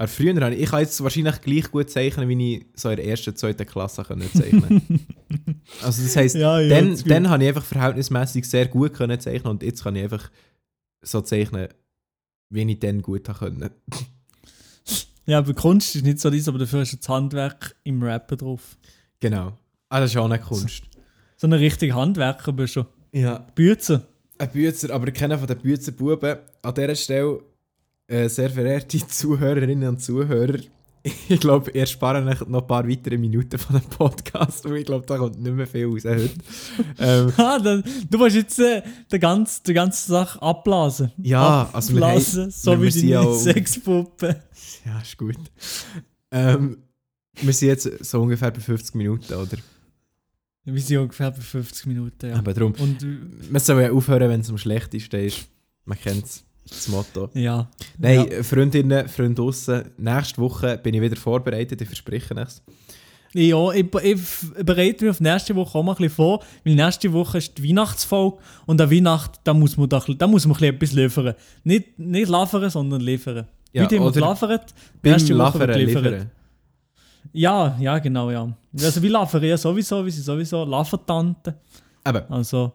[0.00, 2.96] Aber früher habe ich, ich kann jetzt wahrscheinlich gleich gut zeichnen, wie ich so in
[2.96, 4.80] der ersten, zweiten Klasse können zeichnen
[5.82, 9.20] Also das heisst, Ja, ja, dann, das dann habe ich einfach verhältnismäßig sehr gut können
[9.20, 10.30] zeichnen und jetzt kann ich einfach
[11.02, 11.68] so zeichnen,
[12.48, 13.70] wie ich dann gut können.
[15.26, 18.78] Ja, aber Kunst ist nicht so dies, aber dafür ist das Handwerk im Rappen drauf.
[19.20, 19.52] Genau.
[19.90, 20.84] Ah, das ist auch eine Kunst.
[21.36, 22.86] So ein richtiger Handwerker bist du.
[23.12, 23.46] Ja.
[23.54, 24.08] Bütze.
[24.38, 26.38] Ein Bützer, aber keiner von den Bützer Buben.
[26.62, 27.42] An dieser Stelle,
[28.10, 30.58] äh, sehr verehrte Zuhörerinnen und Zuhörer,
[31.30, 34.84] ich glaube, ihr sparen euch noch ein paar weitere Minuten von dem Podcast, weil ich
[34.84, 36.30] glaube, da kommt nicht mehr viel raus heute.
[36.98, 41.10] ähm, Ah, dann, du musst jetzt äh, die, ganze, die ganze Sache abblasen.
[41.16, 44.42] Ja, also wir abblasen, haben- so wir- wie deine auch- Sexpuppe.
[44.84, 45.36] ja, ist gut.
[46.30, 46.76] Ähm,
[47.40, 49.56] wir sind jetzt so ungefähr bei 50 Minuten, oder?
[50.66, 52.36] Wir sind ungefähr bei 50 Minuten, ja.
[52.36, 53.06] Aber darum, Und äh,
[53.50, 55.48] man soll ja aufhören, wenn es am schlechtesten ist.
[55.86, 56.26] Man kennt
[56.68, 57.30] das Motto.
[57.34, 57.68] ja.
[57.98, 58.42] Nein, Ja.
[58.42, 62.62] Freundinnen, Freunde draussen, nächste Woche bin ich wieder vorbereitet, ich verspreche es.
[63.32, 64.20] Ja, ich, ich
[64.64, 67.68] bereite mich auf nächste Woche auch mal ein bisschen vor, weil nächste Woche ist die
[67.68, 71.34] Weihnachtsfolge und an Weihnachten, da muss man, da, da muss man ein bisschen etwas liefern.
[71.62, 73.46] Nicht, nicht liefern, sondern liefern.
[73.72, 76.02] Ja, Wie jemand oder liefert, Beim nächste Woche wird geliefert.
[76.04, 76.30] liefern.
[77.32, 78.52] Ja, ja, genau, ja.
[78.80, 81.54] Also wir liefern ja sowieso, wir sind sowieso Liefertanten.
[82.06, 82.72] Eben, Also,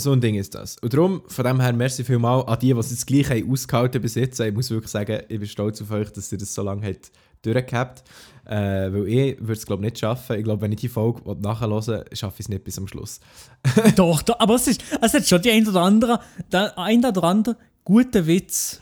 [0.00, 0.76] so ein Ding ist das.
[0.78, 4.14] Und darum, von dem her, merci vielmal an die, die es gleich haben ausgehalten bis
[4.16, 4.40] jetzt.
[4.40, 7.12] Ich muss wirklich sagen, ich bin stolz auf euch, dass ihr das so lange habt
[7.42, 8.02] durchgehabt.
[8.44, 10.36] Äh, weil ich würde es glaube nicht schaffen.
[10.38, 13.20] Ich glaube, wenn ich die Folge nachhören schaffe ich es nicht bis am Schluss.
[13.96, 16.20] doch, doch, aber es, ist, es hat schon die ein oder andere,
[16.50, 18.80] der ein oder andere gute Witz.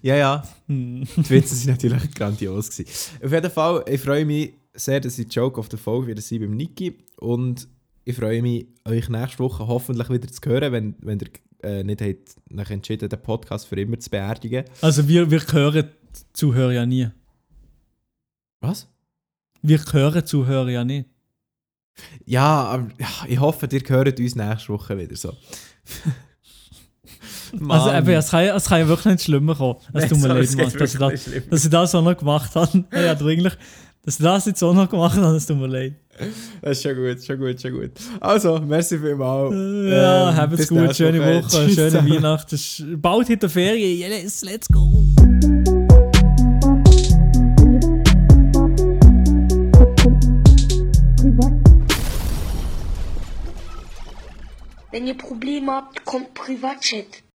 [0.00, 1.06] Ja, ja, Hm.
[1.16, 2.86] die Witze sind natürlich grandios gewesen.
[3.22, 6.40] Auf jeden Fall, ich freue mich sehr, dass ich Joke auf der Folge wieder sein
[6.40, 7.68] beim Niki und
[8.04, 11.28] ich freue mich, euch nächste Woche hoffentlich wieder zu hören, wenn, wenn ihr
[11.62, 14.64] äh, nicht habt, nach entschieden den Podcast für immer zu beerdigen.
[14.80, 15.88] Also wir, wir hören
[16.32, 17.08] Zuhörer ja nie.
[18.60, 18.88] Was?
[19.62, 21.04] Wir hören Zuhörer ja nie.
[22.24, 22.86] Ja,
[23.28, 25.32] ich hoffe, ihr hört uns nächste Woche wieder so.
[27.68, 29.78] Also eben, es kann, ja- es kann ja wirklich nicht schlimmer kommen.
[29.92, 32.84] Es tut mir leid, Mann, dass ich, das, dass ich das auch noch gemacht habe.
[32.92, 33.52] Ja, dringlich.
[34.02, 35.96] Dass ich das jetzt auch noch gemacht habe, es tut mir leid.
[36.60, 37.90] Das ist schon gut, schon gut, schon gut.
[38.20, 39.52] Also, merci vielmals.
[39.90, 41.44] Ja, Ähm, habt's gut, schöne Woche.
[41.44, 42.10] Woche, schöne zusammen.
[42.10, 43.00] Weihnachten.
[43.00, 45.04] Bald hinter Ferien, yes, let's go.
[54.90, 57.22] Wenn ihr Probleme habt, kommt Privatchat.